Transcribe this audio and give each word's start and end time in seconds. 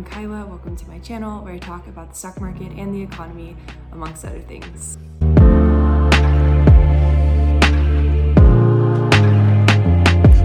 I'm 0.00 0.06
Kyla. 0.06 0.46
Welcome 0.46 0.76
to 0.76 0.88
my 0.88 0.98
channel 1.00 1.44
where 1.44 1.52
I 1.52 1.58
talk 1.58 1.86
about 1.86 2.08
the 2.08 2.16
stock 2.16 2.40
market 2.40 2.72
and 2.72 2.94
the 2.94 3.02
economy, 3.02 3.54
amongst 3.92 4.24
other 4.24 4.40
things. 4.40 4.96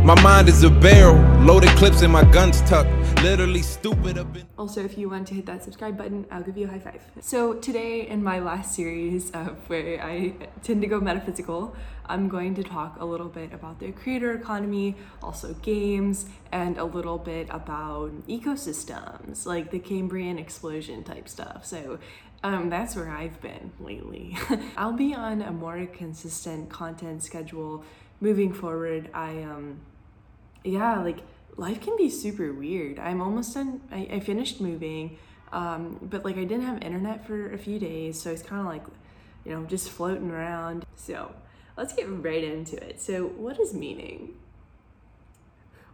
My 0.03 0.21
mind 0.21 0.49
is 0.49 0.65
a 0.65 0.69
barrel, 0.69 1.15
loaded 1.45 1.69
clips 1.77 2.01
and 2.01 2.11
my 2.11 2.29
guns 2.33 2.59
tucked. 2.63 2.89
Literally 3.25 3.63
stupid 3.63 4.19
up 4.19 4.37
in. 4.37 4.45
Also, 4.55 4.85
if 4.85 4.99
you 4.99 5.09
want 5.09 5.27
to 5.29 5.33
hit 5.33 5.47
that 5.47 5.63
subscribe 5.63 5.97
button, 5.97 6.27
I'll 6.29 6.43
give 6.43 6.59
you 6.59 6.67
a 6.67 6.69
high 6.69 6.77
five. 6.77 7.01
So, 7.21 7.55
today, 7.55 8.07
in 8.07 8.23
my 8.23 8.37
last 8.37 8.75
series 8.75 9.31
of 9.31 9.67
where 9.67 9.99
I 9.99 10.35
tend 10.61 10.83
to 10.83 10.87
go 10.87 10.99
metaphysical, 10.99 11.75
I'm 12.05 12.29
going 12.29 12.53
to 12.53 12.63
talk 12.63 12.97
a 12.99 13.05
little 13.05 13.27
bit 13.27 13.51
about 13.51 13.79
the 13.79 13.91
creator 13.93 14.33
economy, 14.33 14.95
also 15.23 15.55
games, 15.55 16.27
and 16.51 16.77
a 16.77 16.83
little 16.83 17.17
bit 17.17 17.47
about 17.49 18.11
ecosystems, 18.27 19.47
like 19.47 19.71
the 19.71 19.79
Cambrian 19.79 20.37
explosion 20.37 21.03
type 21.03 21.27
stuff. 21.27 21.65
So, 21.65 21.97
um, 22.43 22.69
that's 22.69 22.95
where 22.95 23.09
I've 23.09 23.41
been 23.41 23.71
lately. 23.79 24.37
I'll 24.77 24.93
be 24.93 25.15
on 25.15 25.41
a 25.41 25.51
more 25.51 25.83
consistent 25.87 26.69
content 26.69 27.23
schedule 27.23 27.83
moving 28.21 28.53
forward. 28.53 29.09
I, 29.15 29.41
um, 29.41 29.79
yeah, 30.63 30.99
like 31.01 31.21
life 31.57 31.81
can 31.81 31.95
be 31.97 32.09
super 32.09 32.53
weird. 32.53 32.99
I'm 32.99 33.21
almost 33.21 33.53
done. 33.53 33.81
I, 33.91 34.07
I 34.13 34.19
finished 34.19 34.59
moving, 34.59 35.17
um, 35.51 35.99
but 36.01 36.25
like 36.25 36.37
I 36.37 36.43
didn't 36.43 36.65
have 36.65 36.81
internet 36.81 37.25
for 37.25 37.51
a 37.53 37.57
few 37.57 37.79
days, 37.79 38.21
so 38.21 38.31
it's 38.31 38.43
kind 38.43 38.61
of 38.61 38.67
like, 38.67 38.83
you 39.45 39.53
know, 39.53 39.65
just 39.65 39.89
floating 39.89 40.31
around. 40.31 40.85
So 40.95 41.33
let's 41.77 41.93
get 41.93 42.05
right 42.09 42.43
into 42.43 42.75
it. 42.83 43.01
So, 43.01 43.25
what 43.25 43.59
is 43.59 43.73
meaning? 43.73 44.35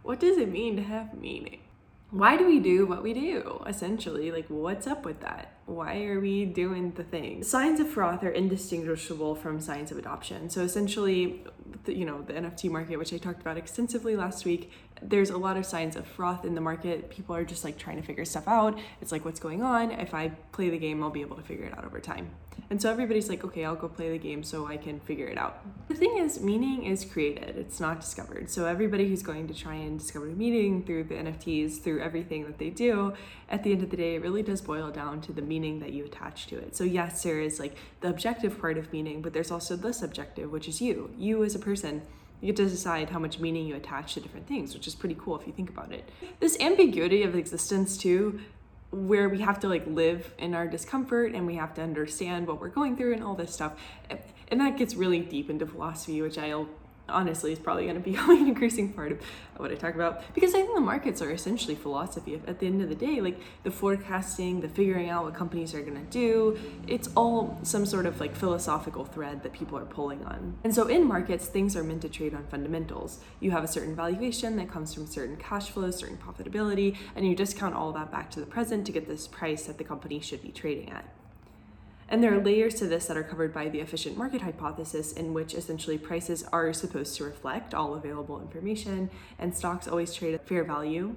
What 0.02 0.18
does 0.18 0.36
it 0.36 0.50
mean 0.50 0.76
to 0.76 0.82
have 0.82 1.14
meaning? 1.14 1.60
Why 2.10 2.36
do 2.36 2.46
we 2.46 2.58
do 2.58 2.86
what 2.86 3.02
we 3.02 3.14
do? 3.14 3.62
Essentially, 3.66 4.30
like, 4.30 4.46
what's 4.48 4.86
up 4.86 5.04
with 5.04 5.20
that? 5.20 5.54
Why 5.66 6.04
are 6.04 6.20
we 6.20 6.44
doing 6.44 6.92
the 6.92 7.04
thing? 7.04 7.44
Signs 7.44 7.78
of 7.78 7.88
froth 7.88 8.24
are 8.24 8.30
indistinguishable 8.30 9.36
from 9.36 9.60
signs 9.60 9.92
of 9.92 9.98
adoption. 9.98 10.50
So, 10.50 10.62
essentially, 10.62 11.44
you 11.86 12.04
know, 12.04 12.22
the 12.22 12.32
NFT 12.32 12.70
market, 12.70 12.96
which 12.96 13.12
I 13.12 13.18
talked 13.18 13.40
about 13.40 13.56
extensively 13.56 14.16
last 14.16 14.44
week, 14.44 14.72
there's 15.00 15.30
a 15.30 15.38
lot 15.38 15.56
of 15.56 15.64
signs 15.64 15.96
of 15.96 16.06
froth 16.06 16.44
in 16.44 16.54
the 16.54 16.60
market. 16.60 17.10
People 17.10 17.34
are 17.34 17.44
just 17.44 17.64
like 17.64 17.78
trying 17.78 17.96
to 17.96 18.02
figure 18.02 18.24
stuff 18.24 18.48
out. 18.48 18.78
It's 19.00 19.12
like, 19.12 19.24
what's 19.24 19.40
going 19.40 19.62
on? 19.62 19.90
If 19.92 20.14
I 20.14 20.30
play 20.52 20.68
the 20.68 20.78
game, 20.78 21.02
I'll 21.02 21.10
be 21.10 21.20
able 21.20 21.36
to 21.36 21.42
figure 21.42 21.66
it 21.66 21.76
out 21.76 21.84
over 21.84 22.00
time. 22.00 22.30
And 22.70 22.80
so 22.80 22.90
everybody's 22.90 23.28
like, 23.28 23.44
okay, 23.44 23.64
I'll 23.64 23.76
go 23.76 23.88
play 23.88 24.10
the 24.10 24.18
game 24.18 24.42
so 24.42 24.66
I 24.66 24.76
can 24.76 24.98
figure 25.00 25.26
it 25.26 25.36
out. 25.36 25.60
The 25.88 25.94
thing 25.94 26.16
is, 26.18 26.40
meaning 26.40 26.84
is 26.84 27.04
created, 27.04 27.56
it's 27.56 27.80
not 27.80 28.00
discovered. 28.00 28.50
So 28.50 28.64
everybody 28.64 29.08
who's 29.08 29.22
going 29.22 29.46
to 29.48 29.54
try 29.54 29.74
and 29.74 29.98
discover 29.98 30.26
meaning 30.26 30.82
through 30.84 31.04
the 31.04 31.16
NFTs, 31.16 31.82
through 31.82 32.00
everything 32.00 32.44
that 32.44 32.58
they 32.58 32.70
do, 32.70 33.12
at 33.50 33.62
the 33.62 33.72
end 33.72 33.82
of 33.82 33.90
the 33.90 33.96
day, 33.96 34.14
it 34.14 34.22
really 34.22 34.42
does 34.42 34.62
boil 34.62 34.90
down 34.90 35.20
to 35.22 35.32
the 35.32 35.42
meaning 35.52 35.80
that 35.80 35.92
you 35.92 36.04
attach 36.06 36.46
to 36.46 36.56
it. 36.56 36.74
So 36.74 36.84
yes, 36.84 37.22
there 37.22 37.40
is 37.48 37.60
like 37.60 37.76
the 38.00 38.08
objective 38.08 38.58
part 38.58 38.78
of 38.78 38.90
meaning, 38.90 39.20
but 39.20 39.34
there's 39.34 39.50
also 39.50 39.76
the 39.76 39.92
subjective, 39.92 40.50
which 40.50 40.66
is 40.66 40.80
you, 40.80 41.10
you 41.18 41.44
as 41.44 41.54
a 41.54 41.58
person 41.58 42.02
you 42.40 42.46
get 42.46 42.56
to 42.56 42.68
decide 42.68 43.10
how 43.10 43.18
much 43.18 43.38
meaning 43.38 43.66
you 43.66 43.76
attach 43.76 44.14
to 44.14 44.20
different 44.20 44.48
things, 44.48 44.74
which 44.74 44.86
is 44.86 44.94
pretty 44.94 45.16
cool 45.22 45.38
if 45.38 45.46
you 45.46 45.52
think 45.52 45.68
about 45.68 45.92
it. 45.92 46.08
This 46.40 46.58
ambiguity 46.58 47.22
of 47.22 47.36
existence, 47.36 47.96
too, 47.98 48.40
where 48.90 49.28
we 49.28 49.40
have 49.40 49.60
to 49.60 49.68
like 49.68 49.86
live 49.86 50.34
in 50.38 50.54
our 50.54 50.66
discomfort 50.66 51.34
and 51.34 51.46
we 51.46 51.54
have 51.54 51.74
to 51.74 51.82
understand 51.82 52.46
what 52.46 52.60
we're 52.60 52.68
going 52.68 52.96
through 52.96 53.12
and 53.12 53.22
all 53.22 53.34
this 53.34 53.52
stuff. 53.52 53.72
Eh, 54.10 54.16
and 54.48 54.60
that 54.60 54.76
gets 54.76 54.94
really 54.94 55.20
deep 55.20 55.50
into 55.50 55.66
philosophy, 55.66 56.20
which 56.22 56.38
I'll 56.38 56.68
honestly 57.08 57.52
is 57.52 57.58
probably 57.58 57.84
going 57.84 57.96
to 57.96 58.00
become 58.00 58.30
an 58.40 58.48
increasing 58.48 58.92
part 58.92 59.12
of 59.12 59.20
what 59.56 59.70
I 59.70 59.74
talk 59.74 59.94
about 59.94 60.22
because 60.34 60.54
I 60.54 60.62
think 60.62 60.74
the 60.74 60.80
markets 60.80 61.20
are 61.22 61.30
essentially 61.30 61.74
philosophy. 61.74 62.40
At 62.46 62.58
the 62.58 62.66
end 62.66 62.82
of 62.82 62.88
the 62.88 62.94
day, 62.94 63.20
like 63.20 63.38
the 63.62 63.70
forecasting, 63.70 64.60
the 64.60 64.68
figuring 64.68 65.08
out 65.08 65.24
what 65.24 65.34
companies 65.34 65.74
are 65.74 65.82
going 65.82 65.94
to 65.94 66.10
do, 66.10 66.58
it's 66.86 67.08
all 67.16 67.58
some 67.62 67.86
sort 67.86 68.06
of 68.06 68.20
like 68.20 68.34
philosophical 68.34 69.04
thread 69.04 69.42
that 69.42 69.52
people 69.52 69.78
are 69.78 69.84
pulling 69.84 70.24
on. 70.24 70.56
And 70.64 70.74
so 70.74 70.86
in 70.86 71.04
markets, 71.06 71.46
things 71.46 71.76
are 71.76 71.84
meant 71.84 72.02
to 72.02 72.08
trade 72.08 72.34
on 72.34 72.44
fundamentals. 72.46 73.20
You 73.40 73.50
have 73.52 73.64
a 73.64 73.68
certain 73.68 73.94
valuation 73.94 74.56
that 74.56 74.70
comes 74.70 74.94
from 74.94 75.06
certain 75.06 75.36
cash 75.36 75.70
flows, 75.70 75.96
certain 75.96 76.18
profitability, 76.18 76.96
and 77.14 77.26
you 77.26 77.34
discount 77.34 77.74
all 77.74 77.92
that 77.92 78.10
back 78.10 78.30
to 78.32 78.40
the 78.40 78.46
present 78.46 78.86
to 78.86 78.92
get 78.92 79.06
this 79.06 79.28
price 79.28 79.64
that 79.64 79.78
the 79.78 79.84
company 79.84 80.20
should 80.20 80.42
be 80.42 80.50
trading 80.50 80.90
at. 80.90 81.04
And 82.12 82.22
there 82.22 82.34
are 82.34 82.44
layers 82.44 82.74
to 82.74 82.86
this 82.86 83.06
that 83.06 83.16
are 83.16 83.22
covered 83.22 83.54
by 83.54 83.70
the 83.70 83.80
efficient 83.80 84.18
market 84.18 84.42
hypothesis, 84.42 85.14
in 85.14 85.32
which 85.32 85.54
essentially 85.54 85.96
prices 85.96 86.44
are 86.52 86.70
supposed 86.74 87.16
to 87.16 87.24
reflect 87.24 87.72
all 87.72 87.94
available 87.94 88.38
information, 88.38 89.08
and 89.38 89.56
stocks 89.56 89.88
always 89.88 90.12
trade 90.12 90.34
at 90.34 90.46
fair 90.46 90.62
value. 90.62 91.16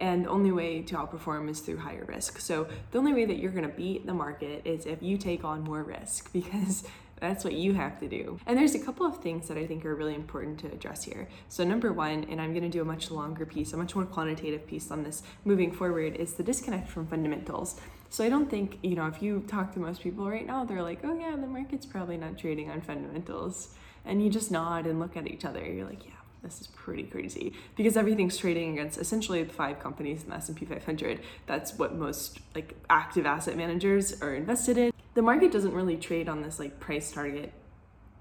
And 0.00 0.24
the 0.24 0.30
only 0.30 0.50
way 0.50 0.82
to 0.82 0.96
outperform 0.96 1.48
is 1.48 1.60
through 1.60 1.76
higher 1.76 2.04
risk. 2.06 2.40
So 2.40 2.66
the 2.90 2.98
only 2.98 3.12
way 3.12 3.24
that 3.24 3.38
you're 3.38 3.52
to 3.52 3.68
beat 3.68 4.04
the 4.04 4.14
market 4.14 4.62
is 4.64 4.84
if 4.84 5.00
you 5.00 5.16
take 5.16 5.44
on 5.44 5.62
more 5.62 5.84
risk 5.84 6.32
because 6.32 6.82
that's 7.20 7.44
what 7.44 7.52
you 7.52 7.74
have 7.74 8.00
to 8.00 8.08
do. 8.08 8.40
And 8.44 8.58
there's 8.58 8.74
a 8.74 8.80
couple 8.80 9.06
of 9.06 9.18
things 9.18 9.46
that 9.46 9.56
I 9.56 9.64
think 9.64 9.86
are 9.86 9.94
really 9.94 10.16
important 10.16 10.58
to 10.60 10.66
address 10.66 11.04
here. 11.04 11.28
So, 11.48 11.62
number 11.62 11.92
one, 11.92 12.24
and 12.24 12.40
I'm 12.40 12.50
going 12.52 12.64
to 12.64 12.68
do 12.68 12.82
a 12.82 12.84
much 12.84 13.12
longer 13.12 13.46
piece, 13.46 13.74
a 13.74 13.76
much 13.76 13.94
more 13.94 14.06
quantitative 14.06 14.66
piece 14.66 14.90
on 14.90 15.04
this 15.04 15.22
moving 15.44 15.70
forward, 15.70 16.16
is 16.16 16.34
the 16.34 16.42
disconnect 16.42 16.88
from 16.88 17.06
fundamentals. 17.06 17.80
So, 18.12 18.22
I 18.22 18.28
don't 18.28 18.50
think, 18.50 18.78
you 18.82 18.94
know, 18.94 19.06
if 19.06 19.22
you 19.22 19.42
talk 19.48 19.72
to 19.72 19.80
most 19.80 20.02
people 20.02 20.28
right 20.28 20.46
now, 20.46 20.64
they're 20.64 20.82
like, 20.82 21.00
oh, 21.02 21.18
yeah, 21.18 21.34
the 21.34 21.46
market's 21.46 21.86
probably 21.86 22.18
not 22.18 22.36
trading 22.36 22.70
on 22.70 22.82
fundamentals. 22.82 23.74
And 24.04 24.22
you 24.22 24.28
just 24.28 24.50
nod 24.50 24.86
and 24.86 25.00
look 25.00 25.16
at 25.16 25.26
each 25.26 25.46
other. 25.46 25.64
You're 25.64 25.86
like, 25.86 26.04
yeah, 26.04 26.12
this 26.42 26.60
is 26.60 26.66
pretty 26.66 27.04
crazy 27.04 27.54
because 27.74 27.96
everything's 27.96 28.36
trading 28.36 28.78
against 28.78 28.98
essentially 28.98 29.42
the 29.42 29.52
five 29.52 29.80
companies 29.80 30.24
in 30.24 30.28
the 30.30 30.36
S&P 30.36 30.64
500 30.64 31.20
that's 31.46 31.74
what 31.74 31.94
most 31.94 32.40
like 32.56 32.74
active 32.90 33.26
asset 33.26 33.56
managers 33.56 34.20
are 34.20 34.34
invested 34.34 34.76
in 34.76 34.92
the 35.14 35.22
market 35.22 35.52
doesn't 35.52 35.72
really 35.72 35.96
trade 35.96 36.28
on 36.28 36.42
this 36.42 36.58
like 36.58 36.80
price 36.80 37.12
target 37.12 37.52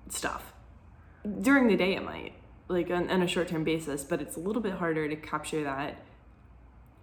stuff. 0.09 0.53
During 1.41 1.68
the 1.68 1.78
day, 1.78 1.96
it 1.96 2.03
might, 2.03 2.34
like 2.68 2.90
on, 2.90 3.09
on 3.09 3.22
a 3.22 3.28
short 3.28 3.47
term 3.47 3.63
basis, 3.63 4.03
but 4.03 4.22
it's 4.22 4.35
a 4.35 4.40
little 4.40 4.62
bit 4.62 4.74
harder 4.74 5.07
to 5.07 5.16
capture 5.16 5.63
that 5.63 5.97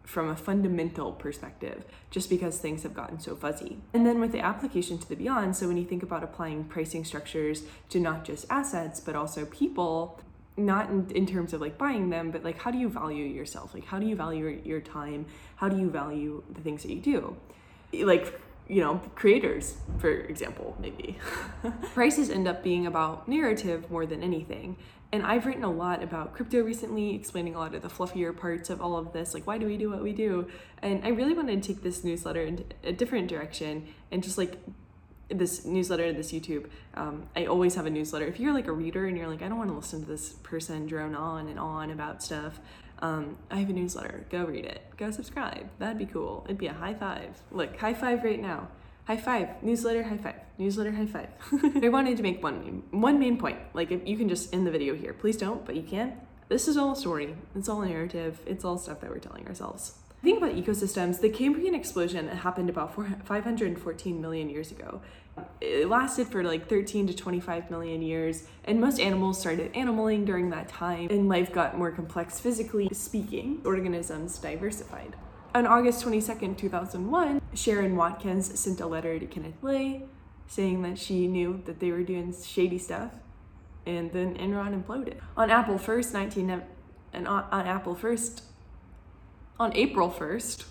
from 0.08 0.30
a 0.30 0.34
fundamental 0.34 1.12
perspective, 1.12 1.84
just 2.10 2.30
because 2.30 2.56
things 2.56 2.82
have 2.82 2.94
gotten 2.94 3.20
so 3.20 3.36
fuzzy. 3.36 3.76
And 3.92 4.06
then 4.06 4.20
with 4.20 4.32
the 4.32 4.40
application 4.40 4.96
to 4.96 5.06
the 5.06 5.14
beyond, 5.14 5.54
so 5.54 5.68
when 5.68 5.76
you 5.76 5.84
think 5.84 6.02
about 6.02 6.24
applying 6.24 6.64
pricing 6.64 7.04
structures 7.04 7.64
to 7.90 8.00
not 8.00 8.24
just 8.24 8.46
assets, 8.48 9.00
but 9.00 9.14
also 9.14 9.44
people, 9.44 10.18
not 10.56 10.88
in, 10.88 11.10
in 11.10 11.26
terms 11.26 11.52
of 11.52 11.60
like 11.60 11.76
buying 11.76 12.08
them, 12.08 12.30
but 12.30 12.42
like 12.42 12.58
how 12.58 12.70
do 12.70 12.78
you 12.78 12.88
value 12.88 13.26
yourself? 13.26 13.74
Like 13.74 13.84
how 13.84 13.98
do 13.98 14.06
you 14.06 14.16
value 14.16 14.44
your, 14.44 14.58
your 14.60 14.80
time? 14.80 15.26
How 15.56 15.68
do 15.68 15.76
you 15.76 15.90
value 15.90 16.42
the 16.54 16.62
things 16.62 16.82
that 16.84 16.90
you 16.90 17.00
do? 17.00 17.36
Like 17.92 18.40
you 18.66 18.82
know, 18.82 19.00
creators, 19.14 19.76
for 19.98 20.10
example, 20.10 20.76
maybe. 20.78 21.18
Prices 21.94 22.28
end 22.30 22.46
up 22.46 22.62
being 22.62 22.86
about 22.86 23.26
narrative 23.26 23.90
more 23.90 24.04
than 24.06 24.22
anything. 24.22 24.76
And 25.10 25.24
I've 25.24 25.46
written 25.46 25.64
a 25.64 25.70
lot 25.70 26.02
about 26.02 26.34
crypto 26.34 26.62
recently, 26.62 27.14
explaining 27.14 27.54
a 27.54 27.58
lot 27.58 27.74
of 27.74 27.80
the 27.80 27.88
fluffier 27.88 28.36
parts 28.36 28.68
of 28.68 28.82
all 28.82 28.96
of 28.96 29.12
this, 29.12 29.32
like 29.32 29.46
why 29.46 29.56
do 29.56 29.66
we 29.66 29.78
do 29.78 29.90
what 29.90 30.02
we 30.02 30.12
do? 30.12 30.48
And 30.82 31.02
I 31.04 31.08
really 31.08 31.32
wanted 31.32 31.62
to 31.62 31.72
take 31.72 31.82
this 31.82 32.04
newsletter 32.04 32.42
in 32.42 32.64
a 32.84 32.92
different 32.92 33.28
direction 33.28 33.88
and 34.12 34.22
just 34.22 34.36
like 34.36 34.58
this 35.30 35.64
newsletter, 35.64 36.12
this 36.12 36.32
YouTube. 36.32 36.66
Um, 36.94 37.28
I 37.34 37.46
always 37.46 37.74
have 37.74 37.86
a 37.86 37.90
newsletter. 37.90 38.26
If 38.26 38.38
you're 38.38 38.52
like 38.52 38.66
a 38.66 38.72
reader 38.72 39.06
and 39.06 39.16
you're 39.16 39.28
like, 39.28 39.42
I 39.42 39.48
don't 39.48 39.58
want 39.58 39.70
to 39.70 39.76
listen 39.76 40.02
to 40.02 40.06
this 40.06 40.30
person 40.42 40.86
drone 40.86 41.14
on 41.14 41.48
and 41.48 41.58
on 41.58 41.90
about 41.90 42.22
stuff, 42.22 42.60
um, 43.00 43.36
I 43.50 43.60
have 43.60 43.70
a 43.70 43.72
newsletter. 43.72 44.26
Go 44.30 44.44
read 44.44 44.64
it. 44.64 44.82
Go 44.96 45.10
subscribe. 45.10 45.68
That'd 45.78 45.98
be 45.98 46.06
cool. 46.06 46.42
It'd 46.46 46.58
be 46.58 46.66
a 46.66 46.72
high 46.72 46.94
five. 46.94 47.40
Look, 47.50 47.78
high 47.78 47.94
five 47.94 48.24
right 48.24 48.40
now. 48.40 48.68
High 49.08 49.16
five. 49.16 49.62
Newsletter, 49.62 50.02
high 50.02 50.18
five. 50.18 50.34
Newsletter, 50.58 50.92
high 50.92 51.06
five. 51.06 51.28
I 51.82 51.88
wanted 51.88 52.18
to 52.18 52.22
make 52.22 52.42
one 52.42 52.82
one 52.90 53.18
main 53.18 53.38
point. 53.38 53.58
Like 53.72 53.90
if 53.90 54.06
you 54.06 54.18
can 54.18 54.28
just 54.28 54.52
end 54.52 54.66
the 54.66 54.70
video 54.70 54.94
here. 54.94 55.14
Please 55.14 55.38
don't, 55.38 55.64
but 55.64 55.74
you 55.76 55.82
can. 55.82 56.20
This 56.50 56.68
is 56.68 56.76
all 56.76 56.92
a 56.92 56.96
story. 56.96 57.34
It's 57.56 57.70
all 57.70 57.80
a 57.80 57.88
narrative. 57.88 58.40
It's 58.44 58.66
all 58.66 58.76
stuff 58.76 59.00
that 59.00 59.08
we're 59.08 59.18
telling 59.18 59.46
ourselves. 59.46 59.94
Think 60.22 60.42
about 60.42 60.56
ecosystems. 60.56 61.22
The 61.22 61.30
Cambrian 61.30 61.74
explosion 61.74 62.28
happened 62.28 62.68
about 62.68 62.94
514 63.24 64.20
million 64.20 64.50
years 64.50 64.70
ago. 64.72 65.00
It 65.62 65.88
lasted 65.88 66.26
for 66.26 66.44
like 66.44 66.68
13 66.68 67.06
to 67.06 67.14
25 67.14 67.70
million 67.70 68.02
years, 68.02 68.44
and 68.66 68.78
most 68.78 69.00
animals 69.00 69.40
started 69.40 69.72
animaling 69.72 70.26
during 70.26 70.50
that 70.50 70.68
time, 70.68 71.08
and 71.08 71.30
life 71.30 71.50
got 71.50 71.78
more 71.78 71.92
complex 71.92 72.40
physically 72.40 72.90
speaking. 72.92 73.62
Organisms 73.64 74.36
diversified. 74.36 75.16
On 75.54 75.66
August 75.66 76.02
22, 76.02 76.54
2001, 76.54 77.40
Sherron 77.54 77.94
Watkins 77.94 78.58
sent 78.58 78.80
a 78.80 78.86
letter 78.86 79.18
to 79.18 79.26
Kenneth 79.26 79.62
Lay 79.62 80.02
saying 80.46 80.82
that 80.82 80.98
she 80.98 81.26
knew 81.26 81.62
that 81.66 81.80
they 81.80 81.90
were 81.90 82.02
doing 82.02 82.34
shady 82.42 82.78
stuff, 82.78 83.12
and 83.86 84.12
then 84.12 84.34
Enron 84.36 84.82
imploded. 84.82 85.16
On 85.36 85.50
April 85.50 85.78
1st, 85.78 86.12
19 86.12 86.62
and 87.12 87.28
on, 87.28 87.44
on 87.50 87.66
April 87.66 87.94
1st, 87.94 88.42
on 89.60 89.76
April 89.76 90.10
1st, 90.10 90.64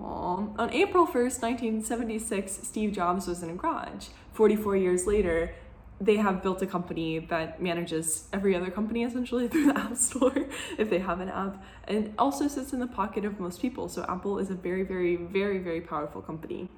Aww. 0.00 0.38
Um, 0.38 0.54
on 0.58 0.72
April 0.72 1.06
1st, 1.06 1.42
1976, 1.42 2.60
Steve 2.62 2.92
Jobs 2.92 3.26
was 3.26 3.42
in 3.42 3.50
a 3.50 3.54
garage. 3.54 4.08
44 4.32 4.76
years 4.76 5.06
later, 5.06 5.54
they 6.00 6.16
have 6.16 6.42
built 6.42 6.60
a 6.62 6.66
company 6.66 7.18
that 7.18 7.62
manages 7.62 8.24
every 8.32 8.54
other 8.54 8.70
company 8.70 9.04
essentially 9.04 9.48
through 9.50 9.72
the 9.72 9.78
App 9.78 9.96
Store 9.96 10.46
if 10.78 10.90
they 10.90 10.98
have 10.98 11.20
an 11.20 11.28
app, 11.28 11.62
and 11.86 12.12
also 12.18 12.48
sits 12.48 12.72
in 12.72 12.80
the 12.80 12.86
pocket 12.86 13.24
of 13.24 13.38
most 13.38 13.60
people. 13.60 13.88
So 13.88 14.04
Apple 14.08 14.38
is 14.38 14.50
a 14.50 14.54
very, 14.54 14.82
very, 14.82 15.16
very, 15.16 15.58
very 15.58 15.80
powerful 15.80 16.20
company. 16.20 16.68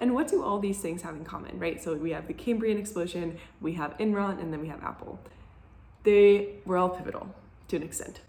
And 0.00 0.14
what 0.14 0.28
do 0.28 0.42
all 0.42 0.58
these 0.58 0.80
things 0.80 1.02
have 1.02 1.14
in 1.14 1.24
common, 1.24 1.58
right? 1.58 1.82
So 1.82 1.94
we 1.94 2.10
have 2.10 2.26
the 2.26 2.34
Cambrian 2.34 2.78
explosion, 2.78 3.38
we 3.60 3.74
have 3.74 3.96
Enron, 3.98 4.40
and 4.40 4.52
then 4.52 4.60
we 4.60 4.68
have 4.68 4.82
Apple. 4.82 5.20
They 6.02 6.56
were 6.64 6.76
all 6.76 6.88
pivotal 6.88 7.32
to 7.68 7.76
an 7.76 7.82
extent. 7.82 8.20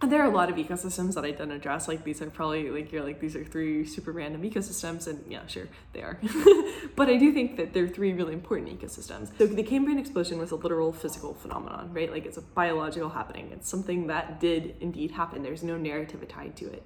And 0.00 0.12
there 0.12 0.20
are 0.20 0.26
a 0.26 0.34
lot 0.34 0.50
of 0.50 0.56
ecosystems 0.56 1.14
that 1.14 1.24
I 1.24 1.30
didn't 1.30 1.52
address. 1.52 1.88
Like 1.88 2.04
these 2.04 2.20
are 2.20 2.28
probably 2.28 2.68
like 2.70 2.92
you're 2.92 3.02
like 3.02 3.20
these 3.20 3.34
are 3.36 3.44
three 3.44 3.86
super 3.86 4.12
random 4.12 4.42
ecosystems, 4.42 5.06
and 5.06 5.24
yeah, 5.28 5.46
sure 5.46 5.68
they 5.92 6.02
are. 6.02 6.20
but 6.96 7.08
I 7.08 7.16
do 7.16 7.32
think 7.32 7.56
that 7.56 7.72
they're 7.72 7.88
three 7.88 8.12
really 8.12 8.34
important 8.34 8.68
ecosystems. 8.78 9.30
So 9.38 9.46
the 9.46 9.62
Cambrian 9.62 9.98
explosion 9.98 10.38
was 10.38 10.50
a 10.50 10.56
literal 10.56 10.92
physical 10.92 11.32
phenomenon, 11.34 11.90
right? 11.94 12.10
Like 12.10 12.26
it's 12.26 12.36
a 12.36 12.42
biological 12.42 13.08
happening. 13.08 13.50
It's 13.52 13.68
something 13.68 14.08
that 14.08 14.40
did 14.40 14.76
indeed 14.80 15.12
happen. 15.12 15.42
There's 15.42 15.62
no 15.62 15.78
narrative 15.78 16.26
tied 16.28 16.56
to 16.56 16.66
it. 16.66 16.82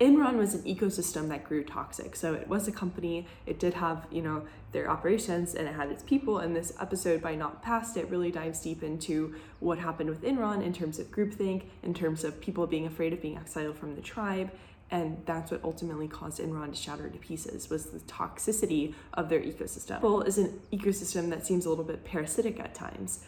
Enron 0.00 0.36
was 0.36 0.54
an 0.54 0.62
ecosystem 0.62 1.28
that 1.28 1.44
grew 1.44 1.64
toxic. 1.64 2.16
So 2.16 2.34
it 2.34 2.48
was 2.48 2.68
a 2.68 2.72
company, 2.72 3.26
it 3.46 3.58
did 3.58 3.74
have, 3.74 4.06
you 4.10 4.20
know, 4.20 4.42
their 4.72 4.90
operations 4.90 5.54
and 5.54 5.66
it 5.66 5.74
had 5.74 5.90
its 5.90 6.02
people. 6.02 6.38
And 6.38 6.54
this 6.54 6.74
episode, 6.78 7.22
by 7.22 7.34
Not 7.34 7.62
Past 7.62 7.96
It, 7.96 8.10
really 8.10 8.30
dives 8.30 8.60
deep 8.60 8.82
into 8.82 9.34
what 9.60 9.78
happened 9.78 10.10
with 10.10 10.22
Enron 10.22 10.62
in 10.62 10.72
terms 10.72 10.98
of 10.98 11.10
groupthink, 11.10 11.62
in 11.82 11.94
terms 11.94 12.24
of 12.24 12.40
people 12.40 12.66
being 12.66 12.86
afraid 12.86 13.14
of 13.14 13.22
being 13.22 13.38
exiled 13.38 13.78
from 13.78 13.94
the 13.94 14.02
tribe. 14.02 14.50
And 14.90 15.22
that's 15.24 15.50
what 15.50 15.64
ultimately 15.64 16.08
caused 16.08 16.40
Enron 16.40 16.70
to 16.70 16.76
shatter 16.76 17.08
to 17.08 17.18
pieces 17.18 17.70
was 17.70 17.86
the 17.86 17.98
toxicity 18.00 18.94
of 19.14 19.28
their 19.28 19.40
ecosystem. 19.40 19.96
Apple 19.96 20.22
is 20.22 20.38
an 20.38 20.60
ecosystem 20.72 21.30
that 21.30 21.46
seems 21.46 21.64
a 21.66 21.70
little 21.70 21.84
bit 21.84 22.04
parasitic 22.04 22.60
at 22.60 22.74
times 22.74 23.24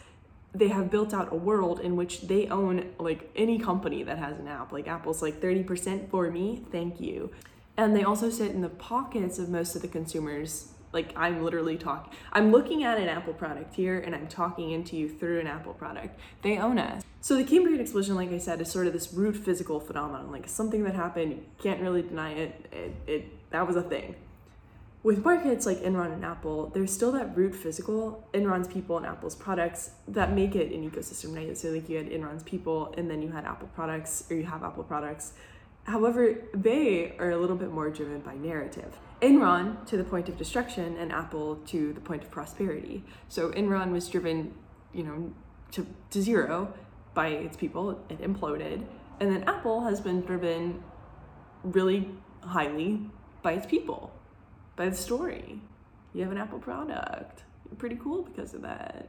they 0.55 0.69
have 0.69 0.91
built 0.91 1.13
out 1.13 1.33
a 1.33 1.37
world 1.37 1.81
in 1.81 1.97
which 1.97 2.23
they 2.23 2.49
own 2.49 2.91
like 2.99 3.31
any 3.37 3.59
company 3.59 4.03
that 4.03 4.19
has 4.19 4.39
an 4.39 4.49
app. 4.49 4.73
Like 4.73 4.89
Apple's 4.89 5.23
like 5.23 5.41
30% 5.41 6.11
for 6.11 6.31
me, 6.31 6.65
thank 6.73 7.01
you. 7.01 7.31
And 7.77 7.95
they 7.95 8.03
also 8.03 8.31
sit 8.31 8.51
in 8.51 8.61
the 8.61 8.69
pockets 8.69 9.39
of 9.39 9.49
most 9.49 9.77
of 9.77 9.83
the 9.83 9.89
consumers. 9.89 10.73
Like 10.93 11.13
I'm 11.15 11.45
literally 11.45 11.77
talking, 11.77 12.13
I'm 12.33 12.51
looking 12.51 12.83
at 12.83 12.99
an 12.99 13.09
Apple 13.09 13.35
product 13.35 13.75
here 13.75 14.01
and 14.01 14.15
I'm 14.15 14.27
talking 14.27 14.71
into 14.71 14.97
you 14.97 15.09
through 15.09 15.41
an 15.41 15.47
Apple 15.47 15.75
product. 15.75 16.19
They 16.43 16.59
own 16.59 16.79
us. 16.79 17.03
So 17.21 17.37
the 17.37 17.45
Cambrian 17.45 17.81
explosion, 17.81 18.15
like 18.15 18.33
I 18.33 18.39
said, 18.39 18.61
is 18.61 18.71
sort 18.71 18.87
of 18.87 18.95
this 18.95 19.13
root 19.13 19.37
physical 19.37 19.81
phenomenon, 19.81 20.33
like 20.33 20.49
something 20.49 20.85
that 20.85 20.95
happened, 20.95 21.33
you 21.33 21.43
can't 21.63 21.81
really 21.81 22.03
deny 22.03 22.33
it. 22.33 22.67
It, 22.73 22.95
it 23.07 23.51
that 23.51 23.67
was 23.67 23.77
a 23.77 23.83
thing 23.83 24.15
with 25.03 25.25
markets 25.25 25.65
like 25.65 25.79
Enron 25.79 26.13
and 26.13 26.25
Apple, 26.25 26.71
there's 26.75 26.93
still 26.93 27.13
that 27.13 27.37
root 27.37 27.55
physical, 27.55 28.29
Enron's 28.35 28.67
people 28.67 28.97
and 28.97 29.07
Apple's 29.07 29.37
products 29.37 29.93
that 30.09 30.33
make 30.33 30.57
it 30.57 30.73
an 30.73 30.89
ecosystem, 30.89 31.37
right? 31.37 31.57
So 31.57 31.69
like 31.69 31.89
you 31.89 31.99
had 31.99 32.11
Enron's 32.11 32.43
people 32.43 32.93
and 32.97 33.09
then 33.09 33.23
you 33.23 33.29
had 33.29 33.45
Apple 33.45 33.69
products 33.75 34.25
or 34.29 34.37
you 34.37 34.45
have 34.45 34.65
Apple 34.65 34.83
products. 34.83 35.35
However, 35.85 36.37
they 36.53 37.17
are 37.19 37.31
a 37.31 37.37
little 37.37 37.57
bit 37.57 37.71
more 37.71 37.89
driven 37.91 38.21
by 38.21 38.35
narrative. 38.35 38.99
Enron 39.23 39.87
to 39.87 39.97
the 39.97 40.05
point 40.05 40.29
of 40.29 40.37
destruction 40.37 40.97
and 40.97 41.13
Apple 41.13 41.57
to 41.67 41.93
the 41.93 42.01
point 42.01 42.25
of 42.25 42.31
prosperity. 42.31 43.05
So 43.29 43.51
Enron 43.53 43.93
was 43.93 44.09
driven, 44.09 44.53
you 44.93 45.05
know, 45.05 45.33
to, 45.73 45.87
to 46.11 46.21
zero 46.21 46.75
by 47.15 47.29
its 47.29 47.57
people, 47.57 48.05
it 48.09 48.21
imploded. 48.21 48.85
And 49.21 49.33
then 49.33 49.45
Apple 49.45 49.83
has 49.83 50.01
been 50.01 50.23
driven 50.23 50.83
really 51.63 52.11
highly 52.43 53.01
by 53.43 53.53
its 53.53 53.67
people 53.67 54.13
by 54.79 54.89
the 54.89 54.97
story. 54.97 55.61
You 56.15 56.23
have 56.23 56.33
an 56.33 56.39
Apple 56.39 56.61
product. 56.61 57.43
You're 57.69 57.77
pretty 57.77 57.97
cool 57.97 58.23
because 58.23 58.55
of 58.55 58.63
that. 58.63 59.09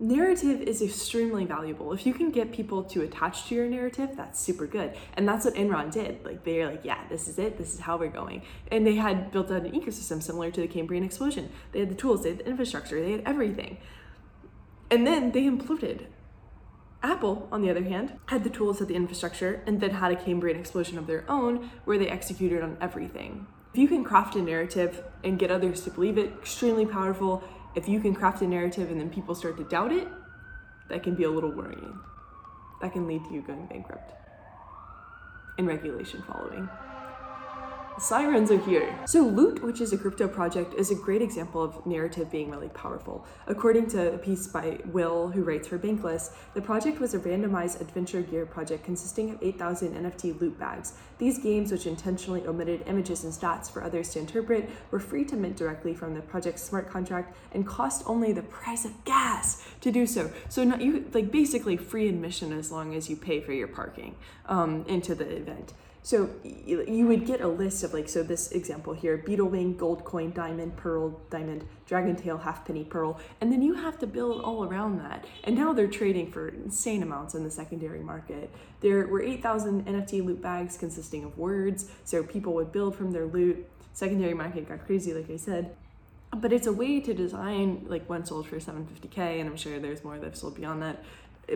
Narrative 0.00 0.60
is 0.60 0.82
extremely 0.82 1.44
valuable. 1.44 1.92
If 1.92 2.04
you 2.04 2.12
can 2.12 2.32
get 2.32 2.52
people 2.52 2.82
to 2.82 3.02
attach 3.02 3.46
to 3.46 3.54
your 3.54 3.68
narrative, 3.68 4.10
that's 4.16 4.40
super 4.40 4.66
good. 4.66 4.94
And 5.14 5.26
that's 5.26 5.44
what 5.44 5.54
Enron 5.54 5.92
did. 5.92 6.24
Like 6.24 6.42
they're 6.44 6.68
like, 6.68 6.84
yeah, 6.84 6.98
this 7.08 7.28
is 7.28 7.38
it. 7.38 7.56
This 7.56 7.72
is 7.72 7.80
how 7.80 7.96
we're 7.96 8.08
going. 8.08 8.42
And 8.72 8.84
they 8.84 8.96
had 8.96 9.30
built 9.30 9.52
out 9.52 9.64
an 9.64 9.70
ecosystem 9.70 10.20
similar 10.20 10.50
to 10.50 10.60
the 10.60 10.66
Cambrian 10.66 11.04
explosion. 11.04 11.48
They 11.70 11.78
had 11.78 11.90
the 11.90 11.94
tools, 11.94 12.24
they 12.24 12.30
had 12.30 12.38
the 12.40 12.46
infrastructure, 12.46 13.00
they 13.00 13.12
had 13.12 13.22
everything. 13.24 13.78
And 14.90 15.06
then 15.06 15.30
they 15.30 15.42
imploded. 15.42 16.06
Apple, 17.02 17.48
on 17.52 17.62
the 17.62 17.70
other 17.70 17.84
hand, 17.84 18.18
had 18.26 18.42
the 18.42 18.50
tools, 18.50 18.80
had 18.80 18.88
the 18.88 18.94
infrastructure, 18.94 19.62
and 19.66 19.80
then 19.80 19.90
had 19.90 20.10
a 20.10 20.16
Cambrian 20.16 20.58
explosion 20.58 20.98
of 20.98 21.06
their 21.06 21.24
own 21.30 21.70
where 21.84 21.98
they 21.98 22.08
executed 22.08 22.62
on 22.62 22.76
everything. 22.80 23.46
If 23.74 23.78
you 23.78 23.88
can 23.88 24.04
craft 24.04 24.36
a 24.36 24.40
narrative 24.40 25.02
and 25.24 25.36
get 25.36 25.50
others 25.50 25.80
to 25.80 25.90
believe 25.90 26.16
it, 26.16 26.32
extremely 26.38 26.86
powerful. 26.86 27.42
If 27.74 27.88
you 27.88 27.98
can 27.98 28.14
craft 28.14 28.40
a 28.40 28.46
narrative 28.46 28.88
and 28.88 29.00
then 29.00 29.10
people 29.10 29.34
start 29.34 29.56
to 29.56 29.64
doubt 29.64 29.90
it, 29.90 30.06
that 30.88 31.02
can 31.02 31.16
be 31.16 31.24
a 31.24 31.28
little 31.28 31.50
worrying. 31.50 31.98
That 32.80 32.92
can 32.92 33.08
lead 33.08 33.24
to 33.24 33.34
you 33.34 33.42
going 33.42 33.66
bankrupt 33.66 34.12
and 35.58 35.66
regulation 35.66 36.22
following. 36.24 36.68
Sirens 37.98 38.50
are 38.50 38.58
here. 38.58 38.92
So 39.06 39.20
Loot, 39.22 39.62
which 39.62 39.80
is 39.80 39.92
a 39.92 39.98
crypto 39.98 40.26
project, 40.26 40.74
is 40.74 40.90
a 40.90 40.96
great 40.96 41.22
example 41.22 41.62
of 41.62 41.86
narrative 41.86 42.28
being 42.28 42.50
really 42.50 42.68
powerful. 42.70 43.24
According 43.46 43.86
to 43.90 44.14
a 44.14 44.18
piece 44.18 44.48
by 44.48 44.80
Will, 44.86 45.28
who 45.28 45.44
writes 45.44 45.68
for 45.68 45.78
Bankless, 45.78 46.32
the 46.54 46.60
project 46.60 46.98
was 46.98 47.14
a 47.14 47.20
randomized 47.20 47.80
adventure 47.80 48.20
gear 48.20 48.46
project 48.46 48.84
consisting 48.84 49.30
of 49.30 49.38
8,000 49.40 49.94
NFT 49.94 50.40
loot 50.40 50.58
bags. 50.58 50.94
These 51.18 51.38
games, 51.38 51.70
which 51.70 51.86
intentionally 51.86 52.44
omitted 52.48 52.82
images 52.88 53.22
and 53.22 53.32
stats 53.32 53.70
for 53.70 53.84
others 53.84 54.10
to 54.10 54.18
interpret, 54.18 54.68
were 54.90 54.98
free 54.98 55.24
to 55.26 55.36
mint 55.36 55.56
directly 55.56 55.94
from 55.94 56.14
the 56.14 56.20
project's 56.20 56.64
smart 56.64 56.90
contract 56.90 57.36
and 57.52 57.64
cost 57.64 58.02
only 58.06 58.32
the 58.32 58.42
price 58.42 58.84
of 58.84 59.04
gas 59.04 59.64
to 59.82 59.92
do 59.92 60.04
so. 60.04 60.32
So 60.48 60.64
not 60.64 60.80
you 60.80 61.08
like 61.14 61.30
basically 61.30 61.76
free 61.76 62.08
admission 62.08 62.52
as 62.52 62.72
long 62.72 62.96
as 62.96 63.08
you 63.08 63.14
pay 63.14 63.40
for 63.40 63.52
your 63.52 63.68
parking 63.68 64.16
um, 64.46 64.84
into 64.88 65.14
the 65.14 65.28
event. 65.28 65.74
So 66.04 66.28
you 66.44 67.06
would 67.06 67.24
get 67.24 67.40
a 67.40 67.48
list 67.48 67.82
of 67.82 67.94
like, 67.94 68.10
so 68.10 68.22
this 68.22 68.52
example 68.52 68.92
here, 68.92 69.16
beetle 69.16 69.48
wing, 69.48 69.74
gold 69.74 70.04
coin, 70.04 70.32
diamond, 70.32 70.76
pearl, 70.76 71.18
diamond, 71.30 71.64
dragon 71.86 72.14
tail, 72.14 72.36
half 72.36 72.66
penny, 72.66 72.84
pearl, 72.84 73.18
and 73.40 73.50
then 73.50 73.62
you 73.62 73.72
have 73.72 73.98
to 74.00 74.06
build 74.06 74.42
all 74.42 74.64
around 74.64 74.98
that. 74.98 75.24
And 75.44 75.56
now 75.56 75.72
they're 75.72 75.86
trading 75.86 76.30
for 76.30 76.48
insane 76.48 77.02
amounts 77.02 77.34
in 77.34 77.42
the 77.42 77.50
secondary 77.50 78.00
market. 78.00 78.50
There 78.82 79.06
were 79.06 79.22
8,000 79.22 79.86
NFT 79.86 80.22
loot 80.22 80.42
bags 80.42 80.76
consisting 80.76 81.24
of 81.24 81.38
words, 81.38 81.90
so 82.04 82.22
people 82.22 82.52
would 82.52 82.70
build 82.70 82.94
from 82.94 83.12
their 83.12 83.24
loot. 83.24 83.66
Secondary 83.94 84.34
market 84.34 84.68
got 84.68 84.84
crazy, 84.84 85.14
like 85.14 85.30
I 85.30 85.36
said. 85.36 85.74
But 86.36 86.52
it's 86.52 86.66
a 86.66 86.72
way 86.72 87.00
to 87.00 87.14
design, 87.14 87.86
like 87.88 88.10
one 88.10 88.26
sold 88.26 88.46
for 88.46 88.56
750k, 88.56 89.40
and 89.40 89.48
I'm 89.48 89.56
sure 89.56 89.78
there's 89.78 90.04
more 90.04 90.18
that 90.18 90.24
have 90.26 90.36
sold 90.36 90.56
beyond 90.56 90.82
that 90.82 91.02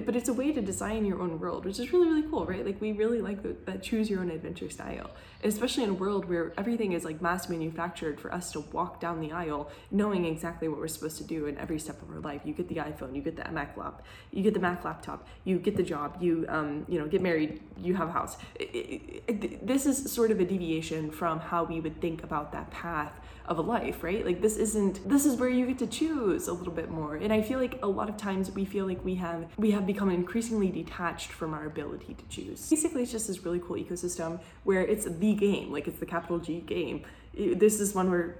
but 0.04 0.14
it's 0.16 0.28
a 0.28 0.32
way 0.32 0.52
to 0.52 0.60
design 0.60 1.04
your 1.04 1.20
own 1.20 1.38
world, 1.38 1.64
which 1.64 1.78
is 1.78 1.92
really, 1.92 2.08
really 2.08 2.28
cool, 2.28 2.44
right? 2.46 2.64
Like 2.64 2.80
we 2.80 2.92
really 2.92 3.20
like 3.20 3.42
the, 3.42 3.56
that 3.66 3.82
choose 3.82 4.10
your 4.10 4.20
own 4.20 4.30
adventure 4.30 4.68
style, 4.70 5.10
especially 5.42 5.84
in 5.84 5.90
a 5.90 5.94
world 5.94 6.26
where 6.28 6.52
everything 6.58 6.92
is 6.92 7.04
like 7.04 7.22
mass 7.22 7.48
manufactured 7.48 8.20
for 8.20 8.32
us 8.32 8.52
to 8.52 8.60
walk 8.60 9.00
down 9.00 9.20
the 9.20 9.32
aisle 9.32 9.70
knowing 9.90 10.24
exactly 10.24 10.68
what 10.68 10.78
we're 10.78 10.88
supposed 10.88 11.18
to 11.18 11.24
do 11.24 11.46
in 11.46 11.56
every 11.58 11.78
step 11.78 12.00
of 12.02 12.10
our 12.10 12.20
life. 12.20 12.42
You 12.44 12.52
get 12.52 12.68
the 12.68 12.76
iPhone, 12.76 13.14
you 13.14 13.22
get 13.22 13.36
the 13.36 13.50
Mac 13.50 13.76
laptop, 13.76 14.04
you 14.32 14.42
get 14.42 14.54
the 14.54 14.60
Mac 14.60 14.84
laptop, 14.84 15.26
you 15.44 15.58
get 15.58 15.76
the 15.76 15.82
job, 15.82 16.18
you 16.20 16.44
um, 16.48 16.84
you 16.88 16.98
know 16.98 17.06
get 17.06 17.22
married, 17.22 17.60
you 17.78 17.94
have 17.94 18.08
a 18.08 18.12
house. 18.12 18.36
It, 18.56 18.64
it, 18.64 19.22
it, 19.26 19.66
this 19.66 19.86
is 19.86 20.10
sort 20.12 20.30
of 20.30 20.40
a 20.40 20.44
deviation 20.44 21.10
from 21.10 21.40
how 21.40 21.64
we 21.64 21.80
would 21.80 22.00
think 22.00 22.22
about 22.22 22.52
that 22.52 22.70
path 22.70 23.20
of 23.48 23.58
a 23.58 23.62
life, 23.62 24.04
right? 24.04 24.24
Like 24.24 24.40
this 24.40 24.56
isn't 24.56 25.08
this 25.08 25.24
is 25.26 25.36
where 25.36 25.48
you 25.48 25.66
get 25.66 25.78
to 25.78 25.86
choose 25.86 26.48
a 26.48 26.52
little 26.52 26.72
bit 26.72 26.90
more. 26.90 27.16
And 27.16 27.32
I 27.32 27.42
feel 27.42 27.58
like 27.58 27.78
a 27.82 27.88
lot 27.88 28.08
of 28.08 28.16
times 28.16 28.50
we 28.50 28.64
feel 28.64 28.86
like 28.86 29.04
we 29.04 29.14
have 29.16 29.46
we 29.56 29.70
have 29.72 29.86
become 29.86 30.10
increasingly 30.10 30.70
detached 30.70 31.32
from 31.32 31.54
our 31.54 31.66
ability 31.66 32.14
to 32.14 32.24
choose. 32.28 32.68
Basically, 32.68 33.02
it's 33.02 33.12
just 33.12 33.26
this 33.26 33.44
really 33.44 33.58
cool 33.58 33.76
ecosystem 33.76 34.40
where 34.64 34.82
it's 34.82 35.06
the 35.06 35.34
game, 35.34 35.72
like 35.72 35.88
it's 35.88 35.98
the 35.98 36.06
capital 36.06 36.38
G 36.38 36.60
game. 36.60 37.04
This 37.34 37.80
is 37.80 37.94
one 37.94 38.10
where 38.10 38.38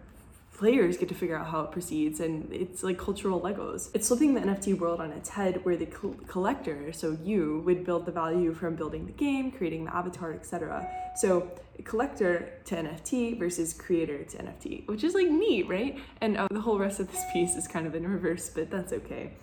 players 0.59 0.97
get 0.97 1.09
to 1.09 1.15
figure 1.15 1.37
out 1.37 1.47
how 1.47 1.61
it 1.61 1.71
proceeds 1.71 2.19
and 2.19 2.53
it's 2.53 2.83
like 2.83 2.99
cultural 2.99 3.41
legos. 3.41 3.91
It's 3.95 4.09
flipping 4.09 4.35
the 4.35 4.41
nft 4.41 4.79
world 4.79 5.01
on 5.01 5.13
its 5.13 5.29
head 5.29 5.65
where 5.65 5.77
the 5.77 5.87
co- 5.87 6.17
collector 6.27 6.93
so 6.93 7.17
you 7.23 7.63
would 7.65 7.85
build 7.85 8.07
the 8.07 8.13
value 8.13 8.53
from 8.53 8.75
building 8.75 9.07
the 9.07 9.13
game 9.13 9.53
creating 9.53 9.85
the 9.85 9.95
avatar 9.95 10.33
etc 10.33 10.89
so 11.15 11.49
collector 11.85 12.55
to 12.65 12.75
nft 12.75 13.39
versus 13.39 13.73
creator 13.73 14.25
to 14.25 14.37
nft 14.39 14.87
which 14.89 15.05
is 15.05 15.15
like 15.15 15.29
neat 15.29 15.69
right? 15.69 15.97
And 16.21 16.37
uh, 16.37 16.49
the 16.51 16.61
whole 16.61 16.79
rest 16.79 16.99
of 16.99 17.09
this 17.11 17.23
piece 17.33 17.55
is 17.55 17.69
kind 17.69 17.87
of 17.87 17.95
in 17.95 18.05
reverse 18.07 18.51
but 18.51 18.69
that's 18.69 18.93
okay. 18.93 19.35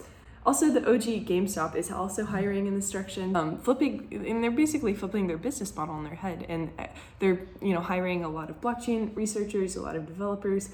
Also, 0.45 0.69
the 0.69 0.87
OG 0.87 1.25
GameStop 1.25 1.75
is 1.75 1.89
also 1.89 2.23
hiring 2.23 2.67
in 2.67 2.75
this 2.75 2.91
direction, 2.91 3.35
um, 3.35 3.57
flipping, 3.57 4.07
and 4.11 4.43
they're 4.43 4.51
basically 4.51 4.93
flipping 4.93 5.25
their 5.25 5.39
business 5.39 5.75
model 5.75 5.95
on 5.95 6.03
their 6.03 6.13
head, 6.13 6.45
and 6.47 6.69
uh, 6.77 6.85
they're 7.17 7.41
you 7.63 7.73
know 7.73 7.81
hiring 7.81 8.23
a 8.23 8.29
lot 8.29 8.51
of 8.51 8.61
blockchain 8.61 9.15
researchers, 9.15 9.75
a 9.75 9.81
lot 9.81 9.95
of 9.95 10.05
developers, 10.05 10.69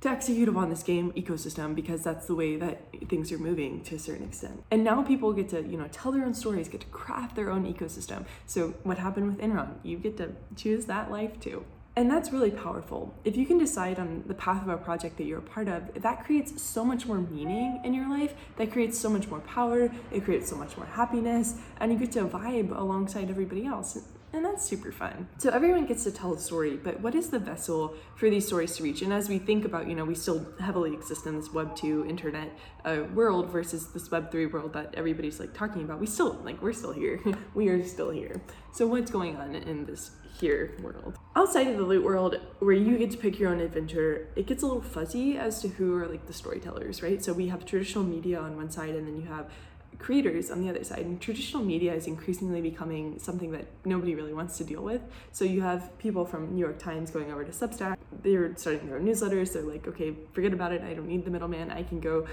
to 0.00 0.08
execute 0.08 0.48
upon 0.48 0.70
this 0.70 0.82
game 0.82 1.12
ecosystem 1.12 1.74
because 1.74 2.02
that's 2.04 2.26
the 2.26 2.34
way 2.34 2.56
that 2.56 2.82
things 3.08 3.32
are 3.32 3.38
moving 3.38 3.82
to 3.82 3.96
a 3.96 3.98
certain 3.98 4.26
extent. 4.26 4.62
And 4.70 4.84
now 4.84 5.02
people 5.02 5.32
get 5.32 5.48
to, 5.50 5.62
you 5.62 5.76
know, 5.76 5.88
tell 5.90 6.12
their 6.12 6.24
own 6.24 6.34
stories, 6.34 6.68
get 6.68 6.82
to 6.82 6.86
craft 6.88 7.34
their 7.34 7.50
own 7.50 7.72
ecosystem. 7.72 8.24
So 8.46 8.74
what 8.84 8.98
happened 8.98 9.26
with 9.26 9.38
Enron? 9.38 9.74
You 9.82 9.98
get 9.98 10.16
to 10.18 10.32
choose 10.54 10.84
that 10.86 11.10
life 11.10 11.40
too. 11.40 11.64
And 11.96 12.08
that's 12.08 12.32
really 12.32 12.52
powerful. 12.52 13.12
If 13.24 13.36
you 13.36 13.44
can 13.44 13.58
decide 13.58 13.98
on 13.98 14.22
the 14.28 14.34
path 14.34 14.62
of 14.62 14.68
a 14.68 14.76
project 14.76 15.16
that 15.16 15.24
you're 15.24 15.40
a 15.40 15.42
part 15.42 15.66
of, 15.66 16.00
that 16.00 16.24
creates 16.24 16.62
so 16.62 16.84
much 16.84 17.06
more 17.06 17.18
meaning 17.18 17.80
in 17.82 17.92
your 17.92 18.08
life, 18.08 18.34
that 18.56 18.70
creates 18.70 18.96
so 18.96 19.10
much 19.10 19.26
more 19.26 19.40
power, 19.40 19.90
it 20.12 20.24
creates 20.24 20.48
so 20.48 20.54
much 20.54 20.76
more 20.76 20.86
happiness, 20.86 21.56
and 21.80 21.90
you 21.90 21.98
get 21.98 22.12
to 22.12 22.24
vibe 22.24 22.70
alongside 22.70 23.30
everybody 23.30 23.66
else. 23.66 23.98
And 24.32 24.44
that's 24.44 24.64
super 24.64 24.92
fun. 24.92 25.26
So 25.38 25.50
everyone 25.50 25.86
gets 25.86 26.04
to 26.04 26.10
tell 26.10 26.34
a 26.34 26.38
story, 26.38 26.76
but 26.76 27.00
what 27.00 27.14
is 27.14 27.30
the 27.30 27.38
vessel 27.38 27.94
for 28.14 28.28
these 28.28 28.46
stories 28.46 28.76
to 28.76 28.82
reach? 28.82 29.00
And 29.00 29.12
as 29.12 29.28
we 29.28 29.38
think 29.38 29.64
about, 29.64 29.88
you 29.88 29.94
know, 29.94 30.04
we 30.04 30.14
still 30.14 30.46
heavily 30.60 30.92
exist 30.92 31.26
in 31.26 31.36
this 31.36 31.50
Web 31.52 31.74
2 31.74 32.04
internet 32.06 32.50
uh, 32.84 33.04
world 33.14 33.50
versus 33.50 33.88
this 33.88 34.10
Web 34.10 34.30
3 34.30 34.46
world 34.46 34.74
that 34.74 34.94
everybody's 34.94 35.40
like 35.40 35.54
talking 35.54 35.82
about, 35.82 35.98
we 35.98 36.06
still, 36.06 36.34
like, 36.44 36.60
we're 36.60 36.74
still 36.74 36.92
here. 36.92 37.20
we 37.54 37.68
are 37.68 37.82
still 37.82 38.10
here. 38.10 38.42
So 38.72 38.86
what's 38.86 39.10
going 39.10 39.36
on 39.36 39.54
in 39.54 39.86
this 39.86 40.10
here 40.38 40.76
world? 40.82 41.16
Outside 41.34 41.66
of 41.68 41.78
the 41.78 41.84
loot 41.84 42.04
world, 42.04 42.38
where 42.58 42.74
you 42.74 42.98
get 42.98 43.10
to 43.12 43.16
pick 43.16 43.38
your 43.38 43.50
own 43.50 43.60
adventure, 43.60 44.28
it 44.36 44.46
gets 44.46 44.62
a 44.62 44.66
little 44.66 44.82
fuzzy 44.82 45.38
as 45.38 45.62
to 45.62 45.68
who 45.68 45.96
are 45.96 46.06
like 46.06 46.26
the 46.26 46.34
storytellers, 46.34 47.02
right? 47.02 47.24
So 47.24 47.32
we 47.32 47.48
have 47.48 47.64
traditional 47.64 48.04
media 48.04 48.38
on 48.38 48.56
one 48.56 48.70
side, 48.70 48.90
and 48.90 49.06
then 49.06 49.16
you 49.20 49.26
have 49.28 49.50
creators 49.98 50.50
on 50.50 50.60
the 50.60 50.68
other 50.70 50.84
side. 50.84 51.00
And 51.00 51.20
traditional 51.20 51.62
media 51.62 51.92
is 51.94 52.06
increasingly 52.06 52.60
becoming 52.60 53.18
something 53.18 53.50
that 53.52 53.66
nobody 53.84 54.14
really 54.14 54.32
wants 54.32 54.56
to 54.58 54.64
deal 54.64 54.82
with. 54.82 55.02
So 55.32 55.44
you 55.44 55.60
have 55.62 55.96
people 55.98 56.24
from 56.24 56.54
New 56.54 56.60
York 56.60 56.78
Times 56.78 57.10
going 57.10 57.32
over 57.32 57.44
to 57.44 57.50
Substack. 57.50 57.98
They're 58.22 58.54
starting 58.56 58.86
their 58.88 58.98
own 58.98 59.06
newsletters. 59.06 59.52
They're 59.52 59.62
like, 59.62 59.86
okay, 59.88 60.14
forget 60.32 60.52
about 60.52 60.72
it. 60.72 60.82
I 60.82 60.94
don't 60.94 61.08
need 61.08 61.24
the 61.24 61.30
middleman. 61.30 61.70
I 61.70 61.82
can 61.82 62.00
go 62.00 62.26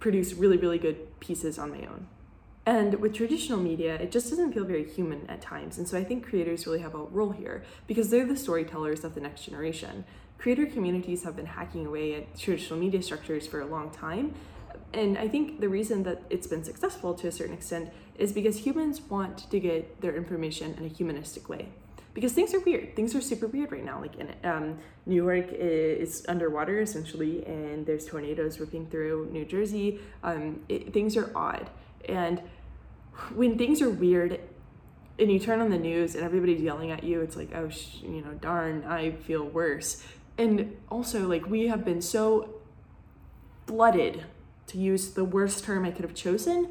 produce 0.00 0.34
really, 0.34 0.56
really 0.56 0.78
good 0.78 1.20
pieces 1.20 1.58
on 1.58 1.70
my 1.70 1.86
own. 1.86 2.06
And 2.66 2.96
with 2.96 3.14
traditional 3.14 3.58
media, 3.58 3.94
it 3.94 4.12
just 4.12 4.28
doesn't 4.28 4.52
feel 4.52 4.64
very 4.64 4.84
human 4.84 5.24
at 5.30 5.40
times. 5.40 5.78
And 5.78 5.88
so 5.88 5.96
I 5.96 6.04
think 6.04 6.26
creators 6.26 6.66
really 6.66 6.80
have 6.80 6.94
a 6.94 6.98
role 6.98 7.30
here 7.30 7.64
because 7.86 8.10
they're 8.10 8.26
the 8.26 8.36
storytellers 8.36 9.04
of 9.04 9.14
the 9.14 9.20
next 9.22 9.44
generation. 9.44 10.04
Creator 10.36 10.66
communities 10.66 11.24
have 11.24 11.34
been 11.34 11.46
hacking 11.46 11.86
away 11.86 12.14
at 12.14 12.38
traditional 12.38 12.78
media 12.78 13.02
structures 13.02 13.46
for 13.46 13.60
a 13.60 13.66
long 13.66 13.90
time 13.90 14.34
and 14.92 15.18
I 15.18 15.28
think 15.28 15.60
the 15.60 15.68
reason 15.68 16.02
that 16.04 16.22
it's 16.30 16.46
been 16.46 16.64
successful 16.64 17.14
to 17.14 17.28
a 17.28 17.32
certain 17.32 17.54
extent 17.54 17.90
is 18.16 18.32
because 18.32 18.64
humans 18.66 19.00
want 19.00 19.50
to 19.50 19.60
get 19.60 20.00
their 20.00 20.16
information 20.16 20.74
in 20.74 20.84
a 20.84 20.88
humanistic 20.88 21.48
way. 21.48 21.68
Because 22.14 22.32
things 22.32 22.52
are 22.54 22.60
weird. 22.60 22.96
Things 22.96 23.14
are 23.14 23.20
super 23.20 23.46
weird 23.46 23.70
right 23.70 23.84
now. 23.84 24.00
Like 24.00 24.16
in 24.16 24.34
um, 24.42 24.78
New 25.06 25.14
York 25.14 25.48
is 25.52 26.24
underwater 26.28 26.80
essentially, 26.80 27.44
and 27.46 27.86
there's 27.86 28.06
tornadoes 28.06 28.58
ripping 28.58 28.86
through 28.86 29.28
New 29.30 29.44
Jersey. 29.44 30.00
Um, 30.24 30.60
it, 30.68 30.92
things 30.92 31.16
are 31.16 31.30
odd, 31.36 31.70
and 32.08 32.42
when 33.34 33.58
things 33.58 33.82
are 33.82 33.90
weird, 33.90 34.40
and 35.18 35.30
you 35.30 35.38
turn 35.38 35.60
on 35.60 35.70
the 35.70 35.78
news 35.78 36.14
and 36.14 36.24
everybody's 36.24 36.60
yelling 36.60 36.90
at 36.90 37.02
you, 37.02 37.20
it's 37.20 37.36
like, 37.36 37.50
oh, 37.54 37.68
sh- 37.68 38.02
you 38.02 38.22
know, 38.22 38.32
darn, 38.40 38.84
I 38.84 39.10
feel 39.10 39.44
worse. 39.44 40.04
And 40.36 40.76
also, 40.88 41.26
like, 41.26 41.46
we 41.46 41.66
have 41.66 41.84
been 41.84 42.00
so 42.00 42.54
flooded 43.66 44.24
to 44.68 44.78
use 44.78 45.10
the 45.10 45.24
worst 45.24 45.64
term 45.64 45.84
I 45.84 45.90
could 45.90 46.04
have 46.04 46.14
chosen, 46.14 46.70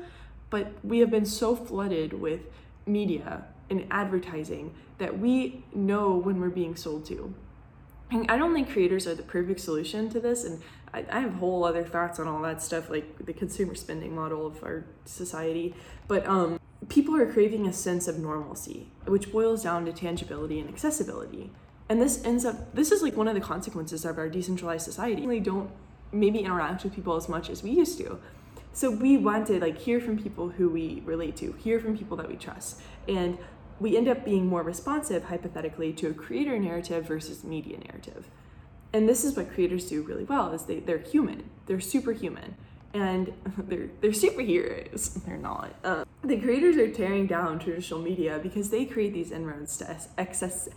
but 0.50 0.74
we 0.84 1.00
have 1.00 1.12
been 1.12 1.26
so 1.26 1.56
flooded 1.56 2.14
with 2.14 2.42
media 2.86 3.46
and 3.70 3.86
advertising 3.92 4.74
that 4.98 5.20
we 5.20 5.64
know 5.74 6.16
when 6.16 6.40
we're 6.40 6.50
being 6.50 6.76
sold 6.76 7.06
to. 7.08 7.34
And 8.10 8.30
I 8.32 8.38
don't 8.38 8.54
think 8.54 8.72
creators 8.72 9.06
are 9.06 9.16
the 9.16 9.24
perfect 9.24 9.60
solution 9.60 10.10
to 10.12 10.20
this, 10.20 10.46
and 10.46 10.62
I, 10.94 11.06
I 11.12 11.20
have 11.20 11.36
whole 11.36 11.66
other 11.66 11.84
thoughts 11.84 12.20
on 12.20 12.28
all 12.28 12.42
that 12.44 12.64
stuff, 12.64 12.90
like 12.90 13.26
the 13.26 13.34
consumer 13.34 13.76
spending 13.76 14.16
model 14.16 14.48
of 14.48 14.64
our 14.64 14.86
society. 15.04 15.76
But 16.08 16.26
um, 16.26 16.60
people 16.88 17.16
are 17.18 17.26
craving 17.26 17.68
a 17.68 17.74
sense 17.74 18.08
of 18.08 18.18
normalcy, 18.18 18.88
which 19.06 19.32
boils 19.32 19.64
down 19.64 19.86
to 19.86 19.92
tangibility 19.92 20.60
and 20.60 20.70
accessibility. 20.70 21.52
And 21.90 22.02
this 22.02 22.24
ends 22.24 22.46
up, 22.46 22.74
this 22.74 22.92
is 22.92 23.02
like 23.02 23.18
one 23.18 23.28
of 23.28 23.36
the 23.36 23.42
consequences 23.42 24.06
of 24.06 24.18
our 24.18 24.30
decentralized 24.30 24.86
society. 24.86 25.28
We 25.28 25.40
don't 25.42 25.70
maybe 26.12 26.40
interact 26.40 26.84
with 26.84 26.94
people 26.96 27.16
as 27.16 27.28
much 27.28 27.50
as 27.50 27.64
we 27.64 27.72
used 27.72 27.98
to. 28.00 28.20
So 28.74 28.92
we 28.92 29.18
want 29.18 29.48
to 29.48 29.60
like 29.60 29.80
hear 29.80 30.00
from 30.00 30.22
people 30.22 30.50
who 30.50 30.70
we 30.70 31.02
relate 31.06 31.36
to, 31.38 31.54
hear 31.54 31.80
from 31.80 31.98
people 31.98 32.16
that 32.18 32.28
we 32.28 32.36
trust. 32.36 32.80
And 33.08 33.38
we 33.80 33.98
end 33.98 34.08
up 34.08 34.26
being 34.26 34.48
more 34.48 34.64
responsive 34.64 35.26
hypothetically 35.26 35.94
to 35.94 36.08
a 36.08 36.14
creator 36.14 36.58
narrative 36.60 37.06
versus 37.06 37.44
media 37.44 37.78
narrative. 37.80 38.28
And 38.94 39.08
this 39.08 39.24
is 39.24 39.36
what 39.36 39.52
creators 39.52 39.90
do 39.90 40.02
really 40.02 40.24
well 40.24 40.52
is 40.54 40.64
they, 40.64 40.80
they're 40.80 40.98
human. 40.98 41.50
They're 41.66 41.80
superhuman. 41.80 42.56
And 42.94 43.34
they're 43.58 43.90
they're 44.02 44.12
superheroes. 44.12 45.24
They're 45.26 45.38
not. 45.38 45.74
Uh, 45.84 46.06
the 46.24 46.40
creators 46.40 46.78
are 46.78 46.92
tearing 46.92 47.28
down 47.28 47.60
traditional 47.60 48.02
media 48.02 48.40
because 48.42 48.70
they 48.70 48.86
create 48.86 49.14
these 49.14 49.32
inroads 49.32 49.78
to 49.78 49.98
access 50.18 50.70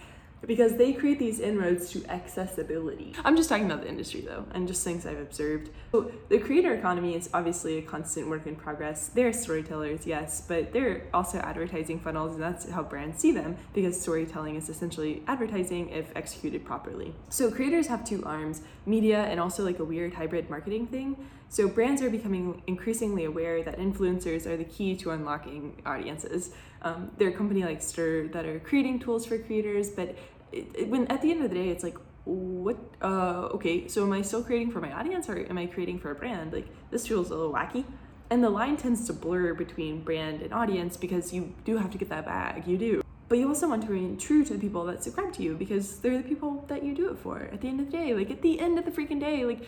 because 0.50 0.74
they 0.78 0.92
create 0.92 1.20
these 1.20 1.38
inroads 1.38 1.90
to 1.90 2.04
accessibility. 2.06 3.14
I'm 3.24 3.36
just 3.36 3.48
talking 3.48 3.66
about 3.66 3.82
the 3.82 3.88
industry 3.88 4.22
though, 4.22 4.46
and 4.52 4.66
just 4.66 4.82
things 4.82 5.06
I've 5.06 5.20
observed. 5.20 5.70
So 5.92 6.10
the 6.28 6.40
creator 6.40 6.74
economy 6.74 7.14
is 7.14 7.30
obviously 7.32 7.78
a 7.78 7.82
constant 7.82 8.28
work 8.28 8.48
in 8.48 8.56
progress. 8.56 9.10
They're 9.14 9.32
storytellers, 9.32 10.08
yes, 10.08 10.40
but 10.40 10.72
they're 10.72 11.04
also 11.14 11.38
advertising 11.38 12.00
funnels, 12.00 12.32
and 12.34 12.42
that's 12.42 12.68
how 12.68 12.82
brands 12.82 13.20
see 13.20 13.30
them 13.30 13.58
because 13.74 14.00
storytelling 14.00 14.56
is 14.56 14.68
essentially 14.68 15.22
advertising 15.28 15.88
if 15.90 16.10
executed 16.16 16.64
properly. 16.64 17.14
So 17.28 17.52
creators 17.52 17.86
have 17.86 18.04
two 18.04 18.24
arms 18.24 18.62
media 18.86 19.22
and 19.26 19.38
also 19.38 19.62
like 19.62 19.78
a 19.78 19.84
weird 19.84 20.14
hybrid 20.14 20.50
marketing 20.50 20.88
thing. 20.88 21.16
So 21.48 21.68
brands 21.68 22.02
are 22.02 22.10
becoming 22.10 22.62
increasingly 22.66 23.24
aware 23.24 23.62
that 23.62 23.78
influencers 23.78 24.46
are 24.46 24.56
the 24.56 24.64
key 24.64 24.96
to 24.96 25.10
unlocking 25.10 25.80
audiences. 25.86 26.50
Um, 26.82 27.10
there 27.18 27.28
are 27.28 27.32
companies 27.32 27.64
like 27.64 27.82
Stir 27.82 28.28
that 28.28 28.46
are 28.46 28.60
creating 28.60 29.00
tools 29.00 29.26
for 29.26 29.36
creators, 29.36 29.90
but 29.90 30.16
it, 30.52 30.66
it, 30.74 30.88
when 30.88 31.06
at 31.08 31.22
the 31.22 31.30
end 31.30 31.42
of 31.42 31.50
the 31.50 31.56
day, 31.56 31.68
it's 31.68 31.84
like, 31.84 31.96
what? 32.24 32.76
Uh, 33.02 33.48
okay, 33.54 33.88
so 33.88 34.04
am 34.04 34.12
I 34.12 34.22
still 34.22 34.42
creating 34.42 34.70
for 34.70 34.80
my 34.80 34.92
audience 34.92 35.28
or 35.28 35.38
am 35.48 35.58
I 35.58 35.66
creating 35.66 35.98
for 35.98 36.10
a 36.10 36.14
brand? 36.14 36.52
Like 36.52 36.68
this 36.90 37.06
feels 37.06 37.30
a 37.30 37.34
little 37.34 37.52
wacky. 37.52 37.84
And 38.30 38.44
the 38.44 38.50
line 38.50 38.76
tends 38.76 39.06
to 39.06 39.12
blur 39.12 39.54
between 39.54 40.02
brand 40.02 40.40
and 40.40 40.52
audience 40.52 40.96
because 40.96 41.32
you 41.32 41.52
do 41.64 41.78
have 41.78 41.90
to 41.90 41.98
get 41.98 42.08
that 42.10 42.26
bag. 42.26 42.66
You 42.66 42.78
do. 42.78 43.02
But 43.28 43.38
you 43.38 43.48
also 43.48 43.68
want 43.68 43.82
to 43.82 43.88
remain 43.88 44.18
true 44.18 44.44
to 44.44 44.52
the 44.52 44.58
people 44.58 44.84
that 44.86 45.02
subscribe 45.02 45.32
to 45.34 45.42
you 45.42 45.56
because 45.56 45.98
they're 45.98 46.18
the 46.18 46.28
people 46.28 46.64
that 46.68 46.84
you 46.84 46.94
do 46.94 47.10
it 47.10 47.18
for. 47.18 47.38
At 47.52 47.60
the 47.60 47.68
end 47.68 47.80
of 47.80 47.86
the 47.86 47.92
day, 47.92 48.14
like 48.14 48.30
at 48.30 48.42
the 48.42 48.60
end 48.60 48.78
of 48.78 48.84
the 48.84 48.90
freaking 48.90 49.20
day, 49.20 49.44
like 49.44 49.66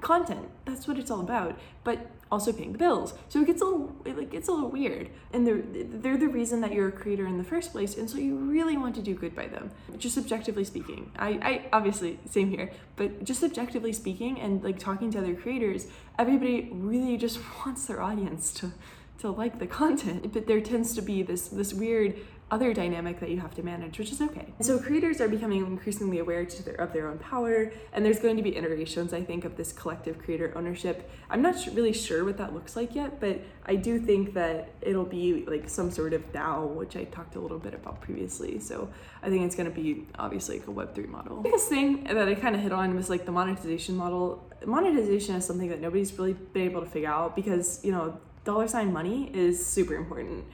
content. 0.00 0.48
That's 0.64 0.88
what 0.88 0.98
it's 0.98 1.10
all 1.10 1.20
about. 1.20 1.58
But 1.84 2.10
also 2.30 2.52
paying 2.52 2.72
the 2.72 2.78
bills. 2.78 3.14
So 3.28 3.40
it 3.40 3.46
gets 3.46 3.62
a 3.62 3.64
little 3.64 3.94
it 4.04 4.16
like 4.16 4.30
gets 4.30 4.48
a 4.48 4.52
little 4.52 4.70
weird. 4.70 5.10
And 5.32 5.46
they're 5.46 5.62
they're 5.62 6.16
the 6.16 6.28
reason 6.28 6.60
that 6.62 6.72
you're 6.72 6.88
a 6.88 6.92
creator 6.92 7.26
in 7.26 7.38
the 7.38 7.44
first 7.44 7.72
place. 7.72 7.96
And 7.96 8.08
so 8.08 8.18
you 8.18 8.36
really 8.36 8.76
want 8.76 8.94
to 8.96 9.02
do 9.02 9.14
good 9.14 9.34
by 9.34 9.46
them. 9.46 9.70
Just 9.98 10.18
objectively 10.18 10.64
speaking. 10.64 11.12
I, 11.18 11.28
I 11.30 11.68
obviously 11.72 12.18
same 12.28 12.50
here, 12.50 12.72
but 12.96 13.24
just 13.24 13.42
objectively 13.42 13.92
speaking 13.92 14.40
and 14.40 14.62
like 14.62 14.78
talking 14.78 15.10
to 15.12 15.18
other 15.18 15.34
creators, 15.34 15.86
everybody 16.18 16.68
really 16.72 17.16
just 17.16 17.38
wants 17.66 17.86
their 17.86 18.02
audience 18.02 18.52
to 18.54 18.72
to 19.18 19.30
like 19.30 19.58
the 19.58 19.66
content. 19.82 20.32
But 20.32 20.46
there 20.46 20.60
tends 20.60 20.94
to 20.94 21.02
be 21.02 21.22
this 21.22 21.48
this 21.48 21.72
weird 21.72 22.16
other 22.48 22.72
dynamic 22.72 23.18
that 23.18 23.28
you 23.28 23.40
have 23.40 23.54
to 23.56 23.62
manage, 23.62 23.98
which 23.98 24.12
is 24.12 24.20
okay. 24.20 24.54
So 24.60 24.78
creators 24.78 25.20
are 25.20 25.26
becoming 25.26 25.66
increasingly 25.66 26.20
aware 26.20 26.44
their, 26.44 26.74
of 26.74 26.92
their 26.92 27.08
own 27.08 27.18
power, 27.18 27.72
and 27.92 28.04
there's 28.04 28.20
going 28.20 28.36
to 28.36 28.42
be 28.42 28.56
iterations, 28.56 29.12
I 29.12 29.24
think, 29.24 29.44
of 29.44 29.56
this 29.56 29.72
collective 29.72 30.18
creator 30.18 30.52
ownership. 30.54 31.10
I'm 31.28 31.42
not 31.42 31.58
sh- 31.58 31.68
really 31.68 31.92
sure 31.92 32.24
what 32.24 32.38
that 32.38 32.54
looks 32.54 32.76
like 32.76 32.94
yet, 32.94 33.18
but 33.18 33.40
I 33.64 33.74
do 33.74 33.98
think 33.98 34.34
that 34.34 34.70
it'll 34.80 35.04
be 35.04 35.44
like 35.46 35.68
some 35.68 35.90
sort 35.90 36.12
of 36.12 36.32
DAO, 36.32 36.68
which 36.68 36.96
I 36.96 37.04
talked 37.04 37.34
a 37.34 37.40
little 37.40 37.58
bit 37.58 37.74
about 37.74 38.00
previously. 38.00 38.60
So 38.60 38.90
I 39.24 39.28
think 39.28 39.44
it's 39.44 39.56
going 39.56 39.68
to 39.68 39.74
be 39.74 40.06
obviously 40.16 40.60
like 40.60 40.68
a 40.68 40.70
Web3 40.70 41.08
model. 41.08 41.38
The 41.38 41.48
biggest 41.48 41.68
thing 41.68 42.04
that 42.04 42.28
I 42.28 42.34
kind 42.36 42.54
of 42.54 42.60
hit 42.60 42.72
on 42.72 42.94
was 42.94 43.10
like 43.10 43.26
the 43.26 43.32
monetization 43.32 43.96
model. 43.96 44.48
Monetization 44.64 45.34
is 45.34 45.44
something 45.44 45.68
that 45.70 45.80
nobody's 45.80 46.16
really 46.16 46.34
been 46.34 46.62
able 46.62 46.80
to 46.80 46.86
figure 46.86 47.10
out 47.10 47.34
because, 47.34 47.84
you 47.84 47.90
know, 47.90 48.20
dollar 48.46 48.68
sign 48.68 48.92
money 48.92 49.30
is 49.34 49.64
super 49.64 49.94
important. 49.94 50.44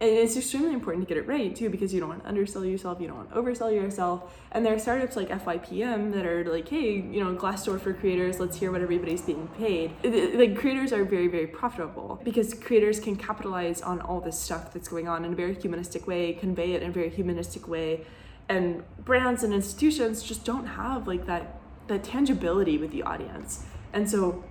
And 0.00 0.10
it's 0.10 0.36
extremely 0.36 0.72
important 0.72 1.06
to 1.06 1.14
get 1.14 1.22
it 1.22 1.28
right 1.28 1.54
too 1.54 1.70
because 1.70 1.94
you 1.94 2.00
don't 2.00 2.08
want 2.08 2.22
to 2.24 2.28
undersell 2.28 2.64
yourself 2.64 3.00
you 3.00 3.06
don't 3.06 3.18
want 3.18 3.30
to 3.30 3.36
oversell 3.36 3.72
yourself. 3.72 4.36
And 4.50 4.66
there 4.66 4.74
are 4.74 4.78
startups 4.80 5.14
like 5.14 5.28
fypm 5.28 6.12
that 6.12 6.26
are 6.26 6.42
like 6.50 6.68
hey 6.68 6.94
you 6.94 7.22
know 7.22 7.36
glassdoor 7.36 7.80
for 7.80 7.92
creators 7.92 8.40
let's 8.40 8.56
hear 8.56 8.72
what 8.72 8.80
everybody's 8.80 9.22
being 9.22 9.46
paid. 9.58 9.92
Like 10.02 10.56
creators 10.56 10.92
are 10.92 11.04
very 11.04 11.28
very 11.28 11.46
profitable 11.46 12.20
because 12.24 12.52
creators 12.52 12.98
can 12.98 13.14
capitalize 13.14 13.80
on 13.80 14.00
all 14.00 14.20
this 14.20 14.36
stuff 14.36 14.72
that's 14.72 14.88
going 14.88 15.06
on 15.06 15.24
in 15.24 15.34
a 15.34 15.36
very 15.36 15.54
humanistic 15.54 16.08
way 16.08 16.32
convey 16.32 16.72
it 16.72 16.82
in 16.82 16.88
a 16.88 16.92
very 16.92 17.10
humanistic 17.10 17.68
way. 17.68 18.04
And 18.48 18.82
brands 19.04 19.44
and 19.44 19.54
institutions 19.54 20.24
just 20.24 20.44
don't 20.44 20.66
have 20.66 21.06
like 21.06 21.26
that 21.26 21.60
that 21.86 22.02
tangibility 22.02 22.76
with 22.76 22.90
the 22.90 23.02
audience. 23.04 23.64
And 23.92 24.10
so 24.10 24.42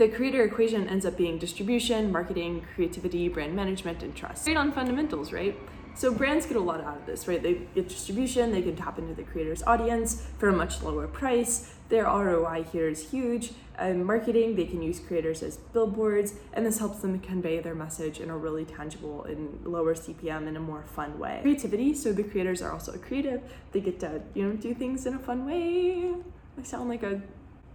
the 0.00 0.08
creator 0.08 0.42
equation 0.42 0.88
ends 0.88 1.04
up 1.04 1.14
being 1.18 1.36
distribution, 1.36 2.10
marketing, 2.10 2.64
creativity, 2.74 3.28
brand 3.28 3.54
management, 3.54 4.02
and 4.02 4.16
trust. 4.16 4.46
Great 4.46 4.56
on 4.56 4.72
fundamentals, 4.72 5.30
right? 5.30 5.54
So 5.94 6.10
brands 6.10 6.46
get 6.46 6.56
a 6.56 6.60
lot 6.60 6.80
out 6.80 6.96
of 6.96 7.04
this, 7.04 7.28
right? 7.28 7.42
They 7.42 7.60
get 7.74 7.90
distribution, 7.90 8.50
they 8.50 8.62
can 8.62 8.74
tap 8.74 8.98
into 8.98 9.12
the 9.12 9.24
creator's 9.24 9.62
audience 9.64 10.26
for 10.38 10.48
a 10.48 10.54
much 10.54 10.82
lower 10.82 11.06
price. 11.06 11.74
Their 11.90 12.04
ROI 12.04 12.64
here 12.72 12.88
is 12.88 13.10
huge. 13.10 13.52
And 13.78 14.06
marketing, 14.06 14.56
they 14.56 14.64
can 14.64 14.80
use 14.80 15.00
creators 15.00 15.42
as 15.42 15.58
billboards, 15.58 16.32
and 16.54 16.64
this 16.64 16.78
helps 16.78 17.00
them 17.00 17.20
convey 17.20 17.60
their 17.60 17.74
message 17.74 18.20
in 18.20 18.30
a 18.30 18.36
really 18.38 18.64
tangible 18.64 19.24
and 19.24 19.66
lower 19.66 19.94
CPM 19.94 20.46
in 20.46 20.56
a 20.56 20.60
more 20.60 20.82
fun 20.82 21.18
way. 21.18 21.40
Creativity, 21.42 21.92
so 21.92 22.10
the 22.14 22.24
creators 22.24 22.62
are 22.62 22.72
also 22.72 22.96
creative. 22.96 23.42
They 23.72 23.80
get 23.80 24.00
to, 24.00 24.22
you 24.32 24.48
know, 24.48 24.56
do 24.56 24.72
things 24.72 25.04
in 25.04 25.12
a 25.12 25.18
fun 25.18 25.44
way. 25.44 26.14
I 26.58 26.62
sound 26.62 26.88
like 26.88 27.02
a 27.02 27.20